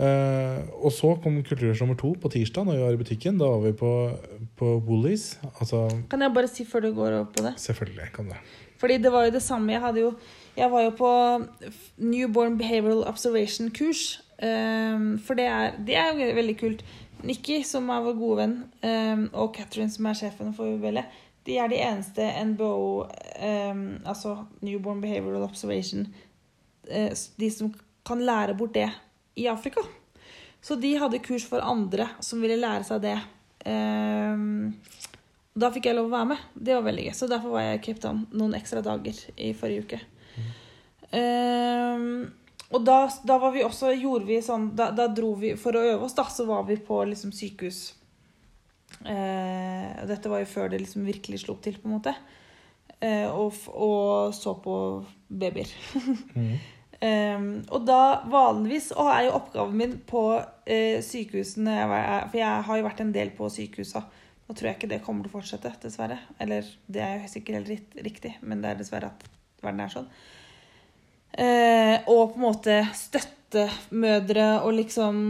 [0.00, 3.38] Eh, og så kom kulturkrasj nummer to på tirsdag, når vi var i butikken.
[3.40, 3.90] Da var vi på,
[4.56, 5.34] på Woolies.
[5.60, 7.54] Altså, Kan jeg bare si før du går over på det?
[7.60, 8.38] selvfølgelig kan det.
[8.80, 9.72] Fordi det var jo det samme.
[9.72, 10.14] Jeg, jo,
[10.56, 11.10] jeg var jo på
[11.98, 14.22] Newborn Behavioral Observation-kurs.
[14.40, 16.84] Um, for det er, det er jo veldig kult.
[17.22, 21.02] Nikki, som er vår gode venn, um, og Catherine, som er sjefen for UBL,
[21.44, 26.06] de er de eneste NBO, um, altså Newborn Behavioral Observation,
[26.88, 27.74] uh, de som
[28.08, 28.88] kan lære bort det
[29.34, 29.82] i Afrika.
[30.60, 33.16] Så de hadde kurs for andre som ville lære seg det.
[33.68, 34.72] Ehm,
[35.56, 36.42] da fikk jeg lov å være med.
[36.54, 37.14] Det var veldig gøy.
[37.16, 40.00] Så derfor var jeg i Cape Town noen ekstra dager i forrige uke.
[41.16, 42.28] Ehm,
[42.70, 45.82] og da, da var vi også gjorde vi sånn da, da dro vi For å
[45.82, 47.80] øve oss, da, så var vi på liksom sykehus.
[49.00, 52.14] Eh, dette var jo før det liksom virkelig slo til, på en måte.
[53.00, 54.76] Eh, og, og så på
[55.28, 55.72] babyer.
[56.36, 56.60] Mhm.
[57.00, 61.76] Ehm, og da vanligvis og er jo oppgaven min på uh, sykehusene
[62.28, 64.02] For jeg har jo vært en del på sykehusa.
[64.44, 66.18] Nå tror jeg ikke det kommer til å fortsette, dessverre.
[66.42, 69.24] Eller det er jo sikkert helt rikt- riktig, men det er dessverre at
[69.64, 70.10] verden er sånn.
[71.30, 75.22] Uh, og på en måte støtte mødre og liksom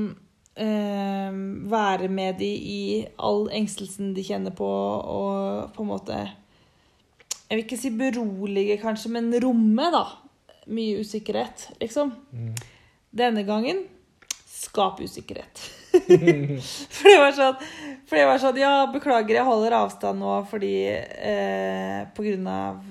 [0.57, 1.39] uh,
[1.71, 2.81] være med de i
[3.21, 6.18] all engstelsen de kjenner på, og på en måte
[7.51, 10.05] Jeg vil ikke si berolige, kanskje, men romme, da.
[10.71, 12.12] Mye usikkerhet, liksom.
[12.33, 12.55] Mm.
[13.11, 13.83] Denne gangen
[14.61, 15.62] skap usikkerhet.
[15.91, 17.57] for det var sånn
[18.07, 22.85] For det var sånn Ja, beklager, jeg holder avstand nå fordi eh, På grunn av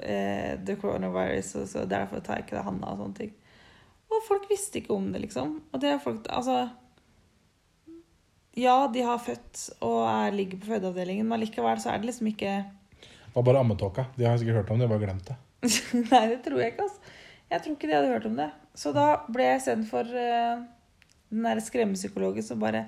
[0.00, 3.34] eh, the coronavirus, og så derfor tar jeg ikke det handa og sånne ting.
[4.12, 5.56] Og folk visste ikke om det, liksom.
[5.72, 6.62] Og det er folk Altså
[8.56, 12.30] Ja, de har født og er, ligger på fødeavdelingen, men likevel så er det liksom
[12.32, 12.56] ikke
[13.02, 14.08] Det var bare ammetåka.
[14.16, 15.36] De har sikkert hørt om det, bare glemt det.
[16.12, 17.15] Nei, det tror jeg ikke, altså.
[17.50, 18.48] Jeg tror ikke de hadde hørt om det.
[18.76, 20.62] Så da ble jeg sendt for eh,
[21.30, 22.86] den der skremmepsykologen som bare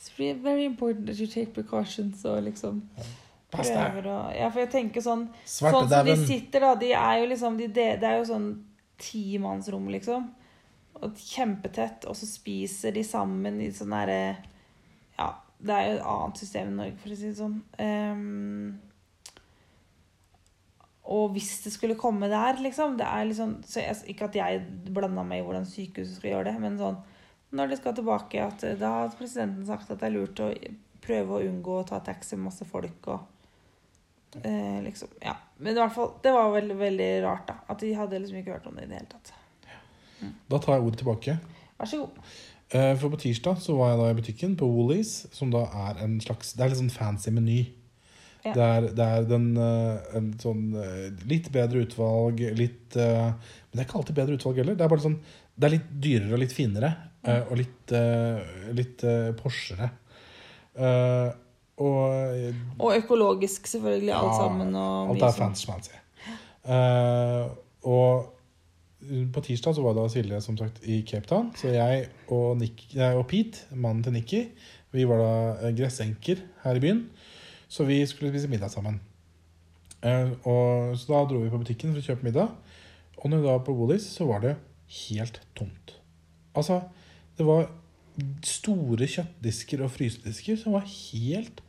[0.00, 2.80] It's very important that you take precautions og liksom
[3.50, 4.04] Pass deg!
[4.38, 6.74] Ja, for jeg tenker sånn Svarte Sånn som de sitter, da.
[6.78, 8.50] De er jo liksom de, Det er jo sånn
[9.00, 10.28] timannsrom, liksom.
[11.00, 12.06] Og kjempetett.
[12.08, 14.20] Og så spiser de sammen i sånn derre
[15.18, 17.58] Ja, det er jo et annet system i Norge, for å si det sånn.
[17.82, 18.78] Ehm,
[21.10, 24.60] og hvis det skulle komme der, liksom det er liksom, så jeg, Ikke at jeg
[24.94, 27.00] blanda meg i hvordan sykehuset skal gjøre det, men sånn
[27.50, 30.52] når de skal tilbake, at eh, da har presidenten sagt at det er lurt å
[31.02, 35.34] prøve å unngå å ta taxi med masse folk og eh, liksom, ja.
[35.58, 37.58] Men i hvert fall, det var veldig, veldig rart, da.
[37.72, 39.34] At de hadde liksom ikke hørt om det i det hele tatt.
[40.52, 41.36] Da tar jeg ordet tilbake.
[41.80, 42.22] Vær så god.
[42.70, 46.04] Eh, For på tirsdag så var jeg da i butikken på Woolies, som da er
[46.04, 47.60] en slags Det er litt sånn fancy meny.
[48.44, 48.52] Ja.
[48.56, 53.74] Det, er, det er den, eh, en sånn eh, litt bedre utvalg, litt eh, Men
[53.74, 54.78] det er ikke alltid bedre utvalg heller.
[54.80, 55.18] Det er bare sånn
[55.60, 56.90] Det er litt dyrere og litt finere.
[57.28, 57.92] eh, Og litt,
[58.78, 59.04] litt
[59.42, 59.90] Porschere.
[61.80, 64.74] Og Og økologisk, selvfølgelig, alt Ja, sammen.
[64.76, 65.54] Og Alt er sånn.
[65.54, 65.96] fancy fancy.
[66.64, 67.48] Eh,
[67.88, 68.36] og
[69.32, 71.52] på tirsdag så var da Silje som sagt i Cape Town.
[71.56, 74.42] Så jeg og, Nick, jeg og Pete, mannen til Nikki,
[74.92, 77.06] vi var da gressenker her i byen.
[77.70, 78.98] Så vi skulle spise middag sammen.
[80.02, 82.54] Eh, og, så da dro vi på butikken for å kjøpe middag.
[83.20, 84.56] Og når vi da var på Woolies, så var det
[85.06, 85.94] helt tomt.
[86.56, 86.80] Altså,
[87.38, 87.68] det var
[88.44, 91.60] store kjøttdisker og frysedisker som var helt,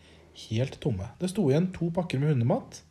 [0.47, 1.11] helt tomme.
[1.21, 2.81] Det sto igjen to pakker med hundemat,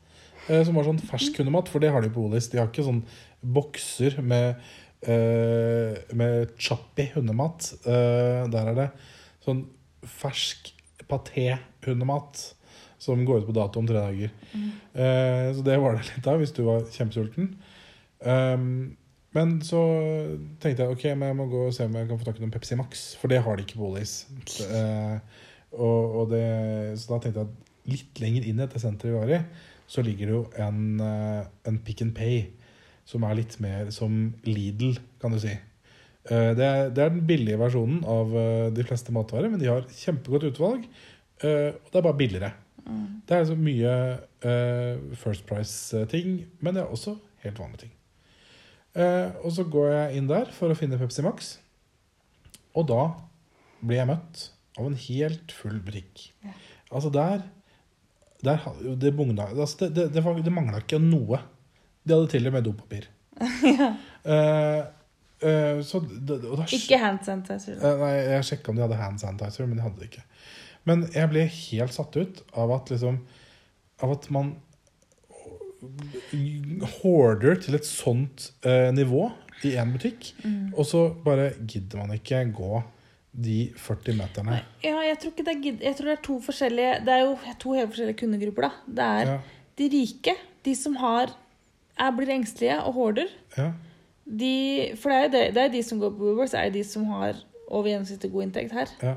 [0.46, 2.50] eh, som var sånn fersk hundemat, for det har de på Olis.
[2.52, 3.02] De har ikke sånn
[3.40, 4.62] bokser med,
[5.02, 7.72] eh, med choppy hundemat.
[7.82, 8.88] Eh, der er det
[9.42, 9.66] sånn
[10.06, 10.72] fersk
[11.10, 12.59] paté-hundemat
[13.00, 14.32] som går ut på dato om tre dager.
[14.92, 17.54] Eh, så det var det litt av hvis du var kjempesulten.
[18.20, 18.96] Um,
[19.36, 19.80] men så
[20.60, 22.44] tenkte jeg ok, men jeg må gå og se om jeg kan få tak i
[22.44, 23.04] noen Pepsi Max.
[23.20, 24.14] For det har de ikke på Olis.
[24.44, 26.42] Det,
[26.98, 29.40] så da tenkte jeg at litt lenger inn i dette senteret vi var i,
[29.90, 32.42] så ligger det jo en, eh, en Pick and Pay
[33.08, 35.54] som er litt mer som Lidl, kan du si.
[36.30, 38.34] Det, er, det er den billige versjonen av
[38.76, 40.84] de fleste matvarer, men de har kjempegodt utvalg.
[41.42, 42.50] og det er bare billigere.
[42.90, 43.06] Mm.
[43.26, 43.94] Det er altså mye
[44.42, 47.14] uh, First Price-ting, men det er også
[47.44, 47.92] helt vanlige ting.
[48.98, 51.52] Uh, og så går jeg inn der for å finne Pepsi Max,
[52.74, 53.04] og da
[53.80, 54.42] blir jeg møtt
[54.78, 56.26] av en helt full butikk.
[56.46, 56.52] Ja.
[56.90, 57.42] Altså der,
[58.42, 58.62] der
[58.98, 61.38] Det, bugna- altså det, det, det, det mangla ikke noe.
[62.02, 63.06] De hadde til og med dopapir.
[63.80, 63.92] ja.
[64.26, 64.80] uh,
[65.44, 67.78] uh, så da, Ikke hand sanitizer.
[67.78, 70.24] Eh, Nei, jeg sjekka om de hadde hand sanitizer, men de hadde det ikke.
[70.90, 73.20] Men jeg ble helt satt ut av at liksom
[74.02, 74.54] Av at man
[77.00, 79.26] hoarder til et sånt eh, nivå
[79.64, 80.72] i én butikk, Mm.
[80.76, 82.82] og så bare gidder man ikke gå
[83.32, 84.62] de 40 meterne.
[84.82, 87.20] Ja, jeg tror ikke det er gidd- Jeg tror det er to forskjellige Det er
[87.24, 88.70] jo to helt forskjellige kundegrupper, da.
[88.88, 89.38] Det er Ja,
[89.78, 90.34] de rike,
[90.64, 91.30] de som har
[91.98, 93.28] er, blir engstelige og hoarder.
[93.56, 93.72] ja,
[94.26, 96.70] De, for det er jo de, det er de som går på Woolworths, er jo
[96.72, 97.34] de som har
[97.70, 98.86] over gjennomsnittet god inntekt her.
[99.02, 99.14] ja.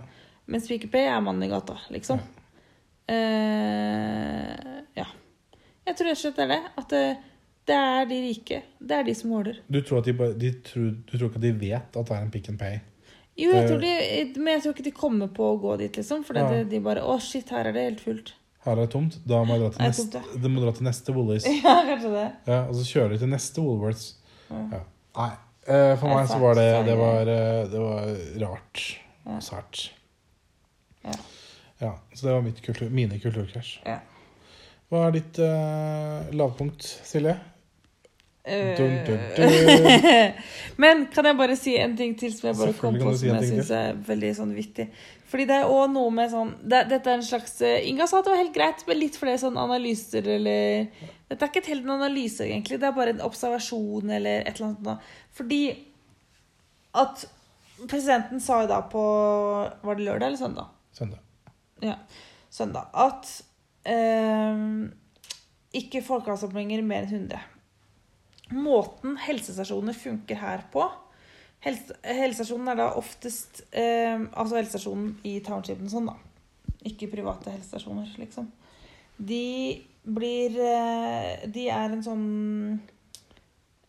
[0.51, 2.19] Mens Speakerpay er mannen i gata, liksom.
[3.07, 5.05] Uh, ja.
[5.87, 6.61] Jeg tror rett og slett det er det.
[6.79, 7.03] At det,
[7.69, 8.59] det er de rike.
[8.79, 9.59] Det er de som måler.
[9.71, 12.31] Du tror, de bare, de tror, du tror ikke de vet at det er en
[12.33, 12.79] pick and pay?
[13.39, 13.67] Jo, jeg Eh.
[13.71, 13.93] tror de,
[14.37, 16.23] men jeg tror ikke de kommer på å gå dit, liksom.
[16.27, 16.47] For Ja.
[16.51, 18.33] det, de bare Å, shit, her er det helt fullt.
[18.63, 20.61] Her er det tomt, da må jeg dra til neste, tomt, ja.
[20.63, 21.47] dra til neste Woolies.
[21.63, 22.27] Ja, kanskje det.
[22.47, 24.05] Ja, og så kjører de til neste Woolworths.
[24.51, 24.83] Ja.
[25.17, 25.31] Nei,
[25.67, 28.13] eh, for meg så var det, det, var, eh, det var
[28.45, 28.85] rart.
[29.25, 29.39] Ja.
[29.43, 29.89] Sært.
[31.03, 31.19] Ja.
[31.83, 33.79] Ja, så det var mitt kultur, mine kulturkrasj.
[33.87, 33.99] Ja.
[34.91, 37.33] Hva er ditt uh, lavpunkt, Silje?
[38.43, 40.33] Uh, Dun, dun, dun.
[40.83, 43.37] Men kan jeg bare si en ting til som jeg bare kom på si som
[43.39, 44.89] jeg syns er veldig sånn vittig?
[45.31, 48.19] Fordi det er òg noe med sånn det, Dette er en slags eh, Inga sa
[48.19, 50.91] at det var helt greit, men litt flere sånn analyser eller
[51.31, 52.77] Dette er ikke helt en analyse, egentlig.
[52.83, 55.09] Det er bare en observasjon eller et eller annet.
[55.33, 55.61] Fordi
[57.01, 57.25] at
[57.87, 59.01] presidenten sa jo da på
[59.87, 60.72] Var det lørdag eller søndag?
[60.93, 61.19] Søndag.
[61.83, 61.97] Ja,
[62.53, 62.89] søndag.
[62.93, 63.29] At
[63.89, 64.59] eh,
[65.73, 67.39] ikke folkeavstemninger mer enn 100.
[68.53, 70.85] Måten helsestasjoner funker her på
[71.63, 76.17] helse, Helsestasjonen er da oftest eh, Altså helsestasjonen i townshipen sånn, da.
[76.85, 78.49] Ikke private helsestasjoner, liksom.
[79.17, 79.45] De
[80.03, 82.27] blir eh, De er en sånn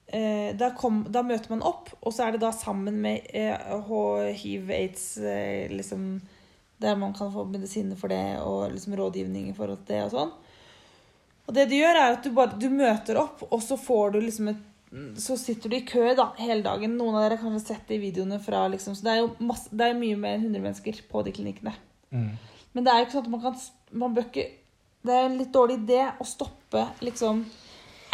[0.07, 4.30] eh, da, kom, da møter man opp, og så er det da sammen med eh,
[4.38, 6.07] hiv, aids, eh, liksom
[6.85, 10.14] der man kan få medisiner for det og liksom rådgivning i forhold til det og
[10.14, 10.35] sånn.
[11.45, 14.22] Og det du gjør, er at du bare du møter opp, og så får du
[14.24, 14.62] liksom et
[15.18, 16.93] Så sitter du i kø da, hele dagen.
[16.95, 19.32] Noen av dere har kanskje sett det i videoene fra liksom Så det er jo
[19.43, 21.72] masse, det er mye mer enn 100 mennesker på de klinikkene.
[22.14, 22.28] Mm.
[22.74, 23.57] Men det er jo ikke sånn at man kan
[24.05, 24.45] man ikke,
[25.05, 27.43] Det er en litt dårlig idé å stoppe liksom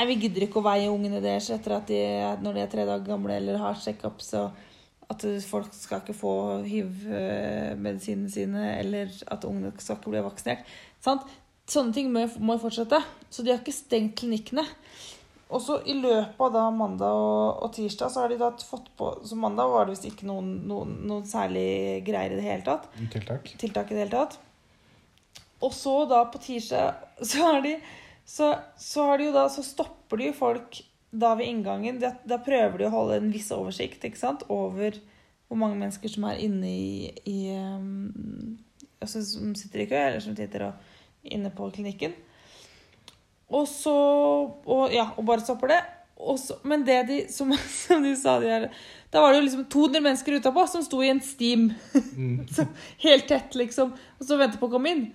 [0.01, 2.01] Nei, vi gidder ikke å veie ungene deres etter at de,
[2.41, 4.31] når de er tre dager gamle eller har checkups.
[4.41, 4.70] og
[5.11, 6.33] At folk skal ikke få
[6.63, 10.69] hiv-medisinene sine, eller at ungene skal ikke bli vaksinert.
[11.03, 11.25] Sant?
[11.71, 12.99] Sånne ting må, må fortsette.
[13.31, 14.65] Så de har ikke stengt klinikkene.
[15.51, 18.87] og så i løpet av da mandag og, og tirsdag så har de da fått
[18.99, 22.67] på Så mandag var det visst ikke noen, noen, noen særlig greier i det hele
[22.67, 22.87] tatt.
[23.11, 23.51] Tiltak.
[23.59, 24.39] Tiltak i det hele tatt.
[25.61, 27.75] Og så da på tirsdag så har de
[28.31, 30.79] så, så har de jo da Så stopper de jo folk
[31.11, 32.01] da ved inngangen.
[32.03, 34.47] Da, da prøver de å holde en viss oversikt ikke sant?
[34.49, 34.99] over
[35.51, 36.91] hvor mange mennesker som er inne i,
[37.27, 38.59] i um,
[39.03, 40.93] altså Som sitter i kø, eller som sitter og,
[41.27, 42.15] inne på klinikken.
[43.51, 43.97] Og så
[44.47, 45.81] og, Ja, og bare stopper det.
[46.39, 47.51] Så, men det de som,
[47.87, 48.71] som de sa de her,
[49.11, 51.73] Da var det jo liksom 200 mennesker utapå som sto i en steam.
[52.15, 52.47] Mm.
[52.55, 52.69] Så,
[53.03, 53.97] helt tett, liksom.
[54.21, 55.07] Og så ventet på å komme inn.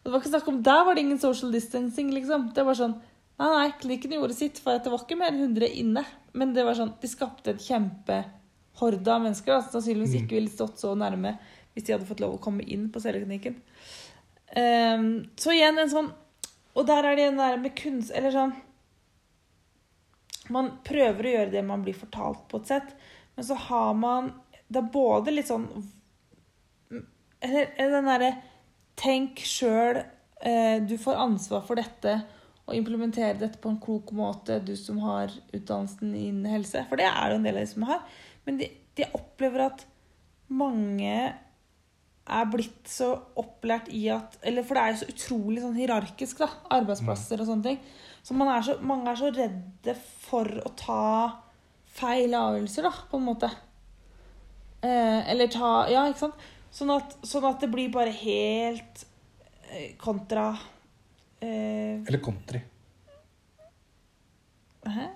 [0.00, 2.52] Og det var ikke snakk om, Der var det ingen social distancing, liksom.
[2.54, 3.00] Det var sånn
[3.40, 6.04] Nei, nei, klinikken gjorde sitt, for det var ikke mer enn 100 inne.
[6.36, 10.82] Men det var sånn, de skapte en kjempehorde av mennesker som sannsynligvis ikke ville stått
[10.82, 11.38] så nærme
[11.72, 13.56] hvis de hadde fått lov å komme inn på celleklinikken.
[14.50, 15.06] Um,
[15.38, 16.08] så igjen en sånn
[16.74, 18.50] Og der er det en der med kunst Eller sånn
[20.50, 22.88] Man prøver å gjøre det man blir fortalt, på et sett,
[23.36, 24.32] men så har man
[24.66, 25.68] Det er både litt sånn
[27.40, 28.32] eller den derre
[28.98, 30.02] Tenk sjøl,
[30.42, 32.18] eh, du får ansvar for dette,
[32.70, 36.84] og implementere dette på en klok måte, du som har utdannelsen innen helse.
[36.90, 38.02] For det er det en del av de som har.
[38.46, 39.86] Men de, de opplever at
[40.50, 41.14] mange
[42.30, 43.10] er blitt så
[43.40, 46.50] opplært i at Eller for det er jo så utrolig sånn hierarkisk, da.
[46.78, 47.80] Arbeidsplasser og sånne ting.
[48.22, 51.04] Så, man er så mange er så redde for å ta
[51.90, 53.50] feil avgjørelser, da, på en måte.
[54.86, 56.48] Eh, eller ta Ja, ikke sant?
[56.70, 59.02] Sånn at, sånn at det blir bare helt
[59.72, 60.52] eh, kontra
[61.40, 62.60] eh, Eller country.
[64.86, 65.08] Hæ?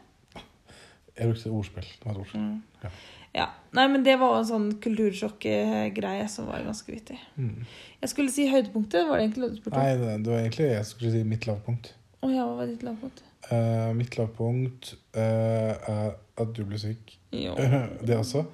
[1.15, 1.85] Jeg brukte ordspill.
[1.85, 2.41] Det var et ordspill.
[2.41, 2.63] Mm.
[2.83, 2.91] Ja.
[3.35, 3.47] Ja.
[3.75, 7.19] Nei, men det var en sånn kultursjokk-greie som var ganske vittig.
[7.35, 7.65] Mm.
[8.03, 9.09] Jeg skulle si høydepunktet.
[9.09, 9.83] Var det egentlig det du spurte om?
[9.83, 11.91] Nei, det, det var egentlig jeg skulle si mitt lavpunkt.
[12.23, 13.25] Å ja, hva var ditt lavpunkt?
[13.51, 17.17] Uh, mitt lavpunkt uh, er at du ble syk.
[17.35, 17.57] Jo.
[18.07, 18.47] det også.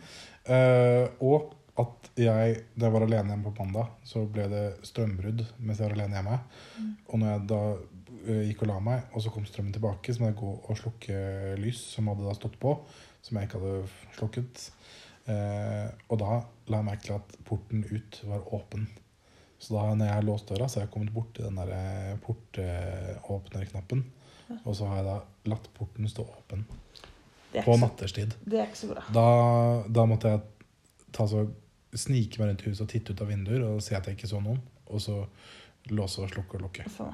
[0.48, 1.52] Uh, og
[1.82, 5.88] at jeg, da jeg var alene hjemme på mandag, så ble det strømbrudd mens jeg
[5.88, 6.38] var alene hjemme.
[6.76, 6.92] Mm.
[7.08, 10.22] Og når jeg da uh, gikk og la meg, og så kom strømmen tilbake, så
[10.22, 11.20] må jeg gå og slukke
[11.60, 12.76] lys som hadde da stått på,
[13.26, 14.66] som jeg ikke hadde slukket.
[15.28, 18.88] Uh, og da la jeg merke til at porten ut var åpen.
[19.60, 21.68] Så da når jeg har låst døra, så har jeg kommet bort til den der
[21.76, 22.14] eh,
[24.48, 24.56] ja.
[24.64, 25.16] Og så har jeg da
[25.52, 26.64] latt porten stå åpen
[27.52, 27.74] på
[28.78, 29.04] så, bra.
[29.12, 29.26] Da,
[29.90, 30.40] da måtte jeg
[31.12, 31.44] ta så,
[31.98, 34.40] snike meg rundt huset og titte ut av vinduer og se at jeg ikke så
[34.42, 34.60] noen.
[34.90, 35.16] Og så
[35.90, 36.86] låse og slukke og lukke.
[36.90, 37.08] Så,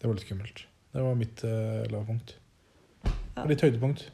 [0.00, 0.64] Det var litt skummelt.
[0.90, 2.34] Det var mitt uh, lavpunkt.
[3.04, 3.42] Ja.
[3.44, 4.04] Og ditt høydepunkt.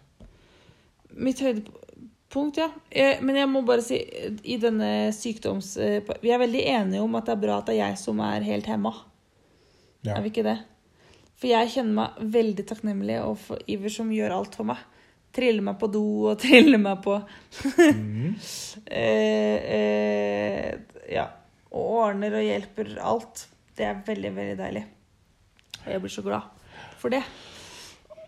[1.16, 2.70] mitt høydepunkt, ja.
[2.92, 3.98] Jeg, Men jeg må bare si,
[4.44, 5.76] i denne sykdoms...
[5.80, 8.20] eh, Vi er veldig enige om at det er bra at det er jeg som
[8.20, 8.92] er helt hemma.
[10.04, 10.18] Ja.
[10.18, 10.58] Er vi ikke det?
[11.36, 14.78] For jeg kjenner meg veldig takknemlig overfor Iver som gjør alt for meg.
[15.34, 17.16] Triller meg på do og triller meg på
[17.96, 18.34] Mm.
[18.86, 20.78] eh, eh,
[21.12, 21.26] Ja.
[21.76, 23.46] Og ordner og hjelper alt.
[23.76, 24.84] Det er veldig, veldig deilig.
[25.84, 26.46] Og jeg blir så glad
[26.98, 27.22] for det.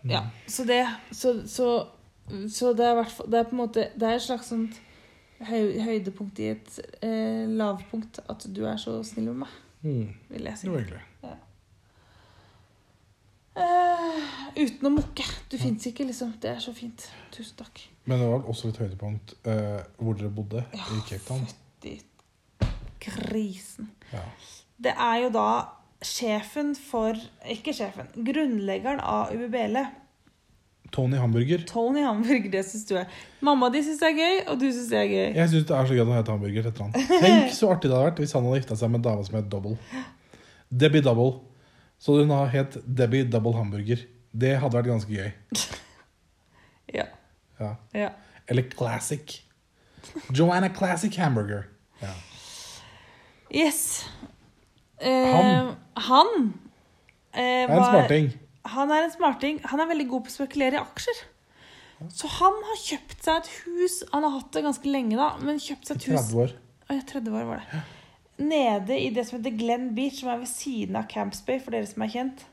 [0.07, 1.87] Ja, så det Så, så,
[2.49, 4.77] så det er hvert Det er på en måte Det er et slags sånt
[5.43, 10.07] høy, høydepunkt i et eh, lavpunkt at du er så snill med meg, Mm.
[10.29, 10.67] vil jeg si.
[10.67, 11.01] Det var
[13.57, 14.19] Eh,
[14.59, 15.25] uten å mukke.
[15.49, 16.35] Du fins ikke, liksom.
[16.41, 17.07] Det er så fint.
[17.33, 17.81] Tusen takk.
[18.09, 21.43] Men det var også et høydepunkt uh, hvor dere bodde, Ja, i Cape Town.
[21.45, 21.99] Fytti
[22.99, 23.89] grisen.
[24.13, 24.23] Ja.
[24.77, 25.47] Det er jo da
[26.05, 27.17] sjefen for
[27.49, 28.07] Ikke sjefen.
[28.15, 29.81] Grunnleggeren av UBBL.
[30.91, 31.65] Tony Hamburger.
[31.69, 34.87] Tony Hamburger, det syns du er Mamma di syns det er gøy, og du syns
[34.89, 35.27] det er gøy.
[35.37, 36.71] Jeg syns det er så gøy å hete Hamburger.
[36.79, 39.37] Tenk så artig det hadde vært hvis han hadde gifta seg med en dame som
[39.37, 39.77] het Double.
[40.69, 41.43] Debbie Double.
[41.99, 44.05] Så hun har het Debbie Double Hamburger.
[44.31, 45.31] Det hadde vært ganske gøy.
[46.89, 47.03] Ja.
[47.59, 47.75] Ja.
[47.93, 48.07] ja.
[48.49, 49.35] Eller Classic.
[50.33, 51.67] Joanna Classic Hamburger.
[52.01, 52.13] Ja.
[53.53, 54.05] Yes.
[54.97, 55.75] Eh, Han.
[56.09, 56.31] Han
[57.33, 58.31] eh, er en var- smarting.
[58.73, 59.59] Han er en smarting.
[59.69, 61.21] Han er veldig god på å spekulere i aksjer.
[62.15, 65.57] Så han har kjøpt seg et hus Han har hatt det ganske lenge, da, men
[65.59, 66.53] kjøpt seg et hus 30 år.
[66.89, 67.81] Å, ja, 30 år var det.
[68.39, 71.75] Nede i det som heter Glen Beach, som er ved siden av Camps Bay, for
[71.75, 72.45] dere som er kjent.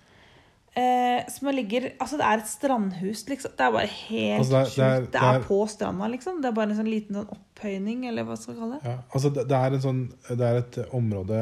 [0.76, 3.52] Eh, som ligger Altså, det er et strandhus, liksom.
[3.56, 4.76] Det er bare helt Altså, det sjukt.
[4.76, 6.42] det Det det er, på stranda, liksom.
[6.42, 8.90] Det er bare en sånn liten sånn opphøyning, eller hva skal vi kalle det.
[8.90, 11.40] Ja, altså det, det, er en sånn, det er et område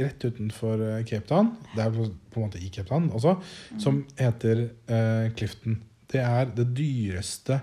[0.00, 3.36] rett utenfor eh, Cape Town, det er på en måte i Cape Town også,
[3.82, 5.82] som heter eh, Clifton.
[6.08, 7.60] Det er det dyreste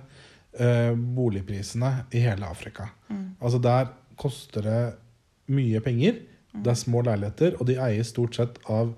[0.54, 2.92] eh, boligprisene i hele Afrika.
[3.10, 3.32] Mm.
[3.42, 4.82] Altså der koster det
[5.50, 8.94] mye penger, det er små leiligheter, og de eies stort sett av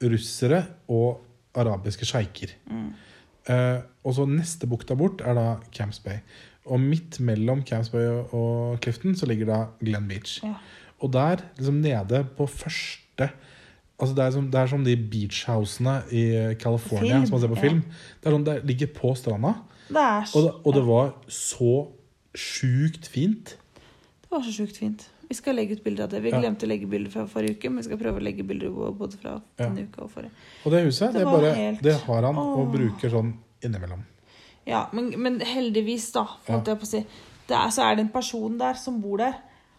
[0.00, 1.20] russere og
[1.58, 2.52] arabiske sjeiker.
[2.70, 2.90] Mm.
[3.50, 6.20] Eh, og så neste bukta bort er da Camps Bay.
[6.70, 10.40] Og midt mellom Camps Bay og, Clifton så ligger da Glen Beach.
[10.44, 10.54] Ja.
[11.00, 13.30] Og der, liksom nede på første
[14.00, 16.20] Altså det er som, det er som de beachhousene i
[16.56, 17.64] California Film, som man ser på ja.
[17.66, 17.82] film.
[18.16, 19.50] Det er sånn, det ligger på stranda.
[19.90, 21.74] Det er Og det, og det var så
[22.32, 23.52] sjukt fint.
[24.24, 25.04] det var så sjukt fint.
[25.30, 26.20] Vi skal legge ut bilder av det.
[26.24, 26.40] Vi Ja.
[26.42, 29.16] glemte å legge bilder fra forrige uke, men vi skal prøve å legge bilder både
[29.20, 29.64] fra Ja.
[29.64, 30.30] denne uka og forrige.
[30.66, 34.02] Og det huset, Det det, bare, helt- det har han og bruker sånn innimellom.
[34.66, 37.06] Ja, men, men heldigvis, da, holdt jeg på å si,
[37.46, 39.34] det er, så er det en person der som bor der.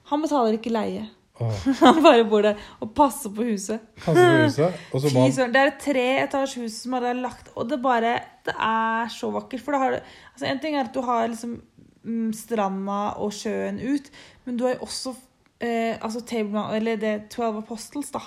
[0.06, 1.10] Han betaler ikke leie.
[1.42, 3.80] Åh, Han bare bor der og passer på huset.
[3.98, 4.74] passer på huset.
[4.94, 8.54] Og så søren, Det er et treetasjes hus som er lagt Og det bare Det
[8.54, 9.60] er så vakkert.
[9.62, 9.98] For da har du
[10.36, 11.62] altså En ting er at du har liksom
[12.06, 14.10] mm, stranda og sjøen ut,
[14.46, 15.16] men du har jo også
[15.62, 18.22] eh, altså table, Eller det Twelve Apostles, da.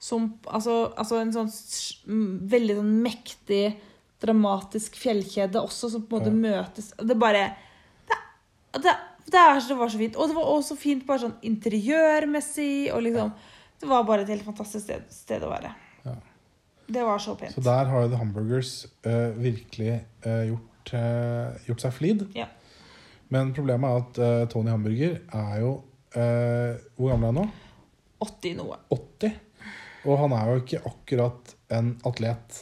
[0.00, 1.50] Som altså, altså en sånn
[2.50, 3.64] veldig sånn mektig,
[4.20, 7.46] dramatisk fjellkjede også, som på en måte møtes Det bare
[8.08, 8.18] det,
[8.80, 8.94] det,
[9.32, 10.16] det, det var så fint.
[10.16, 12.90] Og det var også fint bare sånn interiørmessig.
[12.94, 13.32] Og liksom
[13.80, 15.72] Det var bare et helt fantastisk sted, sted å være.
[16.04, 16.16] Ja.
[16.90, 17.54] Det var så pent.
[17.54, 18.72] Så der har The Hamburgers
[19.06, 22.24] uh, virkelig uh, gjort, uh, gjort seg flid.
[22.34, 22.48] Ja.
[23.30, 25.70] Men problemet er at eh, Tony Hamburger er jo
[26.16, 27.46] eh, Hvor gammel er han nå?
[28.20, 28.76] 80 noe.
[28.92, 29.32] 80.
[30.08, 32.60] Og han er jo ikke akkurat en atlet.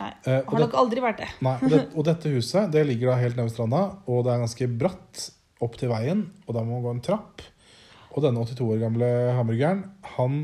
[0.00, 0.10] Nei.
[0.24, 1.28] Eh, Har nok aldri vært det.
[1.44, 4.32] nei, og, det, og dette huset det ligger da helt nede ved stranda, og det
[4.32, 5.26] er ganske bratt
[5.60, 7.42] opp til veien, og da må man gå en trapp.
[8.16, 9.82] Og denne 82 år gamle hamburgeren,
[10.16, 10.38] han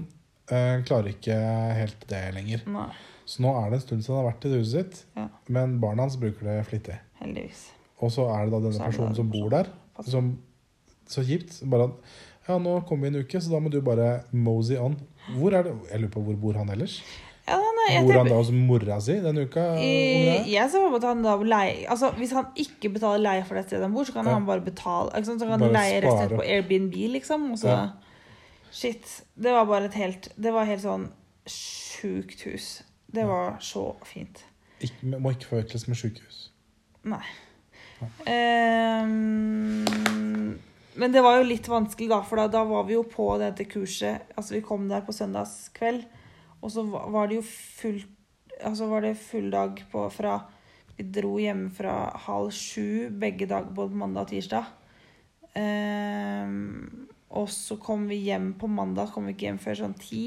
[0.53, 1.37] eh, klarer ikke
[1.81, 2.67] helt det lenger.
[2.69, 2.91] Nei,
[3.27, 5.25] Så nå er det en stund siden han har vært i det huset sitt, Ja.
[5.49, 6.99] men barna hans bruker det flittig.
[7.23, 7.65] heldigvis.
[8.05, 9.73] Og så er det da denne er personen som bor der,
[10.05, 10.35] som
[11.07, 11.61] Så kjipt.
[11.71, 12.15] Bare at
[12.49, 14.97] Ja, nå kommer vi en uke, så da må du bare mosey on.
[15.35, 17.01] Hvor er det Jeg lurer på hvor bor han ellers?
[17.49, 19.65] Ja, nei, Bor han da hos mora si denne uka?
[19.79, 23.55] I- jeg ser på at han da leie, altså Hvis han ikke betaler leie for
[23.55, 24.33] det stedet han bor, så kan Ja.
[24.35, 25.11] han bare betale?
[25.25, 27.53] Så kan han leie resten på Airbnb, liksom.
[27.53, 27.89] Og så, Ja.
[28.73, 29.23] Shit.
[29.41, 31.09] Det var bare et helt Det var helt sånn
[31.47, 32.83] sjukt hus.
[33.15, 34.43] Det var så fint.
[34.81, 36.49] Ikke, må ikke forveksles med sjukehus.
[37.05, 37.23] Nei.
[38.03, 38.07] Ja.
[39.27, 40.59] Ehm,
[40.97, 43.67] men det var jo litt vanskelig, da, for da, da var vi jo på dette
[43.69, 44.31] kurset.
[44.37, 46.07] Altså, vi kom der på søndagskveld,
[46.63, 48.05] og så var det jo full
[48.57, 50.39] Altså var det full dag på fra
[50.97, 54.71] Vi dro hjemme fra halv sju begge dager, både mandag og tirsdag.
[55.53, 60.23] Um, og så kom vi hjem på mandag, kom vi ikke hjem før sånn ti.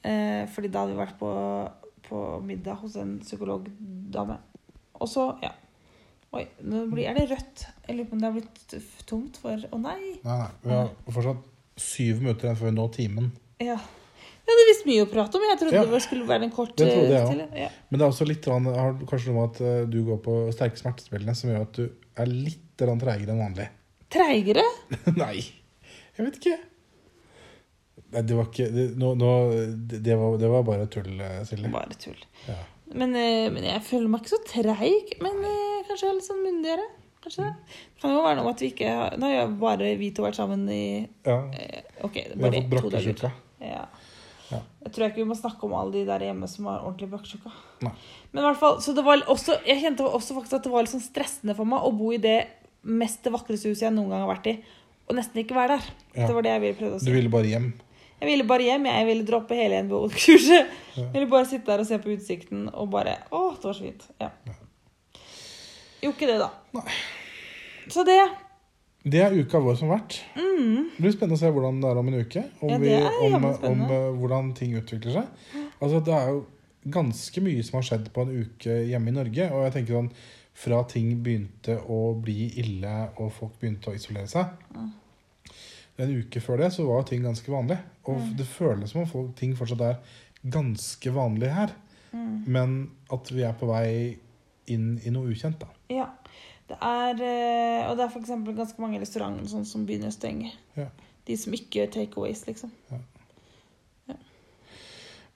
[0.00, 1.34] Uh, fordi da hadde vi vært på,
[2.08, 4.38] på middag hos en psykologdame.
[4.96, 5.52] Og så, ja.
[6.30, 7.64] Oi, nå blir, er det rødt?
[7.88, 8.74] Jeg lurer på om det har blitt
[9.10, 9.96] tomt for Å nei!
[10.22, 10.50] Nei, nei.
[10.62, 11.48] Vi har fortsatt
[11.80, 13.32] syv minutter igjen før vi når timen.
[13.58, 13.78] Ja.
[13.80, 15.46] Jeg hadde visst mye å prate om.
[15.48, 15.84] Jeg trodde Ja.
[15.90, 17.26] det skulle være en kort Det trodde jeg ja.
[17.30, 17.60] til.
[17.64, 17.68] Ja.
[17.90, 20.78] Men det er også litt har kanskje noe med at eh, du går på sterke
[20.78, 23.66] smertespillene som gjør at du er litt treigere enn vanlig.
[24.10, 24.64] Treigere?
[25.22, 25.36] Nei,
[26.16, 26.58] jeg vet ikke.
[28.10, 31.70] Nei, det var ikke Det, nå, det, det, var, det var bare tull, eh, Silje.
[31.74, 32.18] Bare tull.
[32.48, 32.58] Ja.
[32.90, 35.12] Men, eh, men jeg føler meg ikke så treig.
[35.22, 36.86] Men eh, kanskje jeg er litt sånn myndigere.
[37.20, 37.78] Kanskje det.
[37.94, 40.24] Det kan jo være noe at vi ikke har Nå har jo bare vi to
[40.24, 40.84] vært sammen i
[41.26, 41.34] ja.
[41.52, 43.26] eh, OK, Vi har fått to dager.
[43.60, 43.82] Ja.
[44.50, 44.60] Ja.
[44.82, 47.52] Jeg tror ikke vi må snakke om alle de der hjemme som har ordentlig brakkesjuka.
[47.84, 50.86] Men i hvert fall, så det var også, jeg kjente også faktisk at det var
[50.86, 52.38] litt sånn stressende for meg å bo i det
[52.82, 54.56] mest vakreste huset jeg noen gang har vært i,
[55.10, 55.86] og nesten ikke være der.
[56.16, 56.24] Ja.
[56.24, 57.10] Det var det jeg ville prøve å si.
[57.10, 57.68] Du ville bare hjem.
[58.20, 58.84] Jeg ville bare hjem.
[58.90, 60.74] Jeg ville droppe hele NBO-kurset.
[60.98, 61.06] Ja.
[61.14, 64.04] Ville bare sitte der og se på utsikten og bare Å, det var så fint.
[64.20, 64.28] Ja.
[66.02, 66.48] Gjorde ikke det, da.
[66.76, 66.84] Nei.
[67.90, 68.18] Så det
[69.10, 70.18] Det er uka vår som har vært.
[70.36, 72.42] Det blir spennende å se hvordan det er om en uke.
[72.60, 72.84] Om, Mm.
[72.84, 75.56] Ja, vi, om, om eh, hvordan ting utvikler seg.
[75.80, 76.42] Altså, det er jo
[76.92, 79.48] ganske mye som har skjedd på en uke hjemme i Norge.
[79.54, 80.10] Og jeg tenker sånn,
[80.60, 84.50] fra ting begynte å bli ille og folk begynte å isolere seg
[86.00, 87.76] En uke før det så var ting ganske vanlig.
[88.08, 88.36] Og Mm.
[88.38, 89.98] det føles som om ting fortsatt er
[90.48, 91.74] ganske vanlig her.
[92.12, 92.44] Mm.
[92.46, 94.18] Men at vi er på vei
[94.66, 95.68] inn i noe ukjent, da.
[95.92, 96.08] Ja.
[96.70, 98.28] Det er, eh, og det er f.eks.
[98.56, 100.52] ganske mange restauranter sånn, som begynner å stenge.
[100.76, 100.86] Ja.
[101.26, 102.70] De som ikke gjør takeaways, liksom.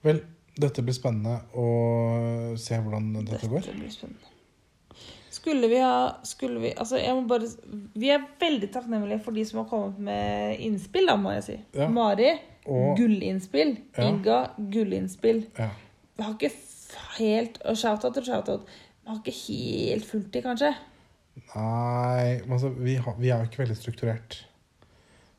[0.05, 0.21] Vel,
[0.55, 3.65] dette blir spennende å se hvordan dette går.
[3.65, 4.31] Dette blir spennende.
[5.45, 7.45] Skulle vi ha skulle vi, altså jeg må bare,
[7.93, 11.57] vi er veldig takknemlige for de som har kommet med innspill, da, må jeg si.
[11.77, 11.85] Ja.
[11.93, 12.31] Mari,
[12.65, 13.75] Og- gullinnspill.
[13.97, 14.07] Ja.
[14.09, 14.39] Inga,
[14.73, 15.43] gullinnspill.
[15.59, 15.69] Ja.
[16.17, 16.49] Vi har ikke
[17.19, 18.65] helt og Shoutout og shoutout.
[19.05, 20.73] Vi har ikke helt fulltid, kanskje.
[21.53, 24.37] Nei, altså, vi, har, vi er jo ikke veldig strukturert.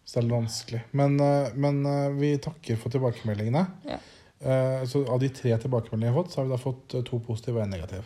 [0.06, 0.82] Så det er litt vanskelig.
[1.00, 3.64] Men, eh, men eh, vi takker for tilbakemeldingene.
[3.90, 3.98] Ja.
[4.38, 7.18] Eh, Så av de tre tilbakemeldingene vi har fått, så har vi da fått to
[7.26, 8.04] positive og en negativ.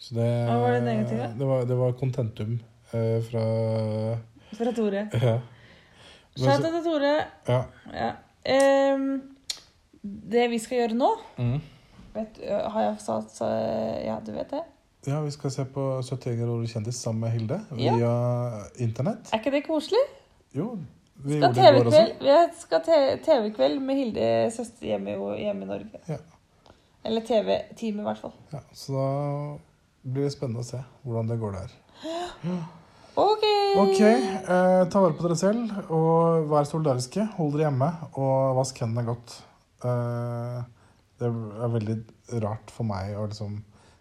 [0.00, 1.26] Så det, Hva var det negative?
[1.38, 2.54] Det var, det var Contentum
[2.92, 3.42] eh, fra
[4.56, 5.02] Fra Tore.
[5.26, 5.38] Ja.
[6.38, 7.14] Shout-out til Tore.
[7.48, 7.62] ja.
[7.92, 8.10] Ja.
[8.48, 9.08] Ehm,
[10.02, 11.58] det vi skal gjøre nå Mm.
[12.14, 12.38] vet,
[12.72, 13.48] Har jeg sagt så,
[14.06, 14.62] Ja, du vet det?
[15.06, 17.94] ja, vi skal se på 71 grader kjendis sammen med Hilde Ja.
[17.96, 18.14] via
[18.86, 19.28] internett.
[19.32, 20.00] Er ikke det koselig?
[20.54, 20.78] Jo,
[21.16, 21.54] vi Skal.
[23.24, 26.00] TV-kveld med Hilde søster hjemme, hjemme i Norge.
[26.08, 26.16] Ja.
[27.04, 28.32] Eller TV-time, i hvert fall.
[28.52, 29.58] Ja, så da
[30.02, 31.74] blir det spennende å se hvordan det går der.
[33.20, 33.46] OK!
[33.80, 37.26] Ok, eh, ta vare på dere selv, og vær solidariske.
[37.36, 39.36] Hold dere hjemme, og vask hendene godt.
[39.84, 40.60] Eh,
[41.20, 41.98] det er veldig
[42.42, 43.58] rart for meg å liksom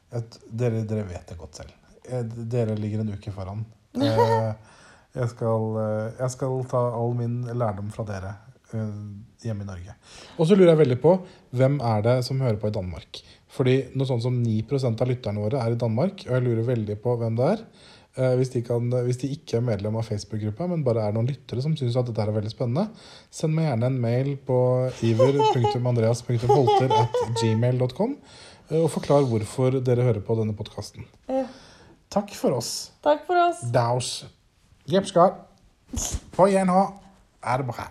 [0.09, 1.75] dere, dere vet det godt selv.
[2.07, 3.65] Eh, dere ligger en uke foran.
[3.99, 4.51] Eh,
[5.17, 8.33] jeg, skal, eh, jeg skal ta all min lærdom fra dere
[8.73, 8.95] eh,
[9.45, 9.97] hjemme i Norge.
[10.37, 11.15] Og så lurer jeg veldig på
[11.57, 13.21] hvem er det som hører på i Danmark?
[13.49, 16.99] Fordi noe sånt som 9% av lytterne våre er i Danmark, og jeg lurer veldig
[17.01, 17.63] på hvem det er.
[18.19, 21.29] Eh, Hvis de, kan, hvis de ikke er medlem av Facebook-gruppa, men bare er noen
[21.29, 22.87] lyttere som syns dette er veldig spennende,
[23.33, 24.59] send meg gjerne en mail på
[25.09, 28.15] iver.andreas.holter at gmail.com
[28.69, 31.05] eh, og forklar hvorfor dere hører på denne podkasten.
[31.29, 31.45] Ja.
[32.09, 32.91] Takk for oss.
[33.05, 33.61] Takk for oss.
[33.73, 34.09] Daus.
[34.89, 35.37] Jepp skal.
[36.33, 36.81] På gjenhå.
[37.45, 37.85] Er det bra.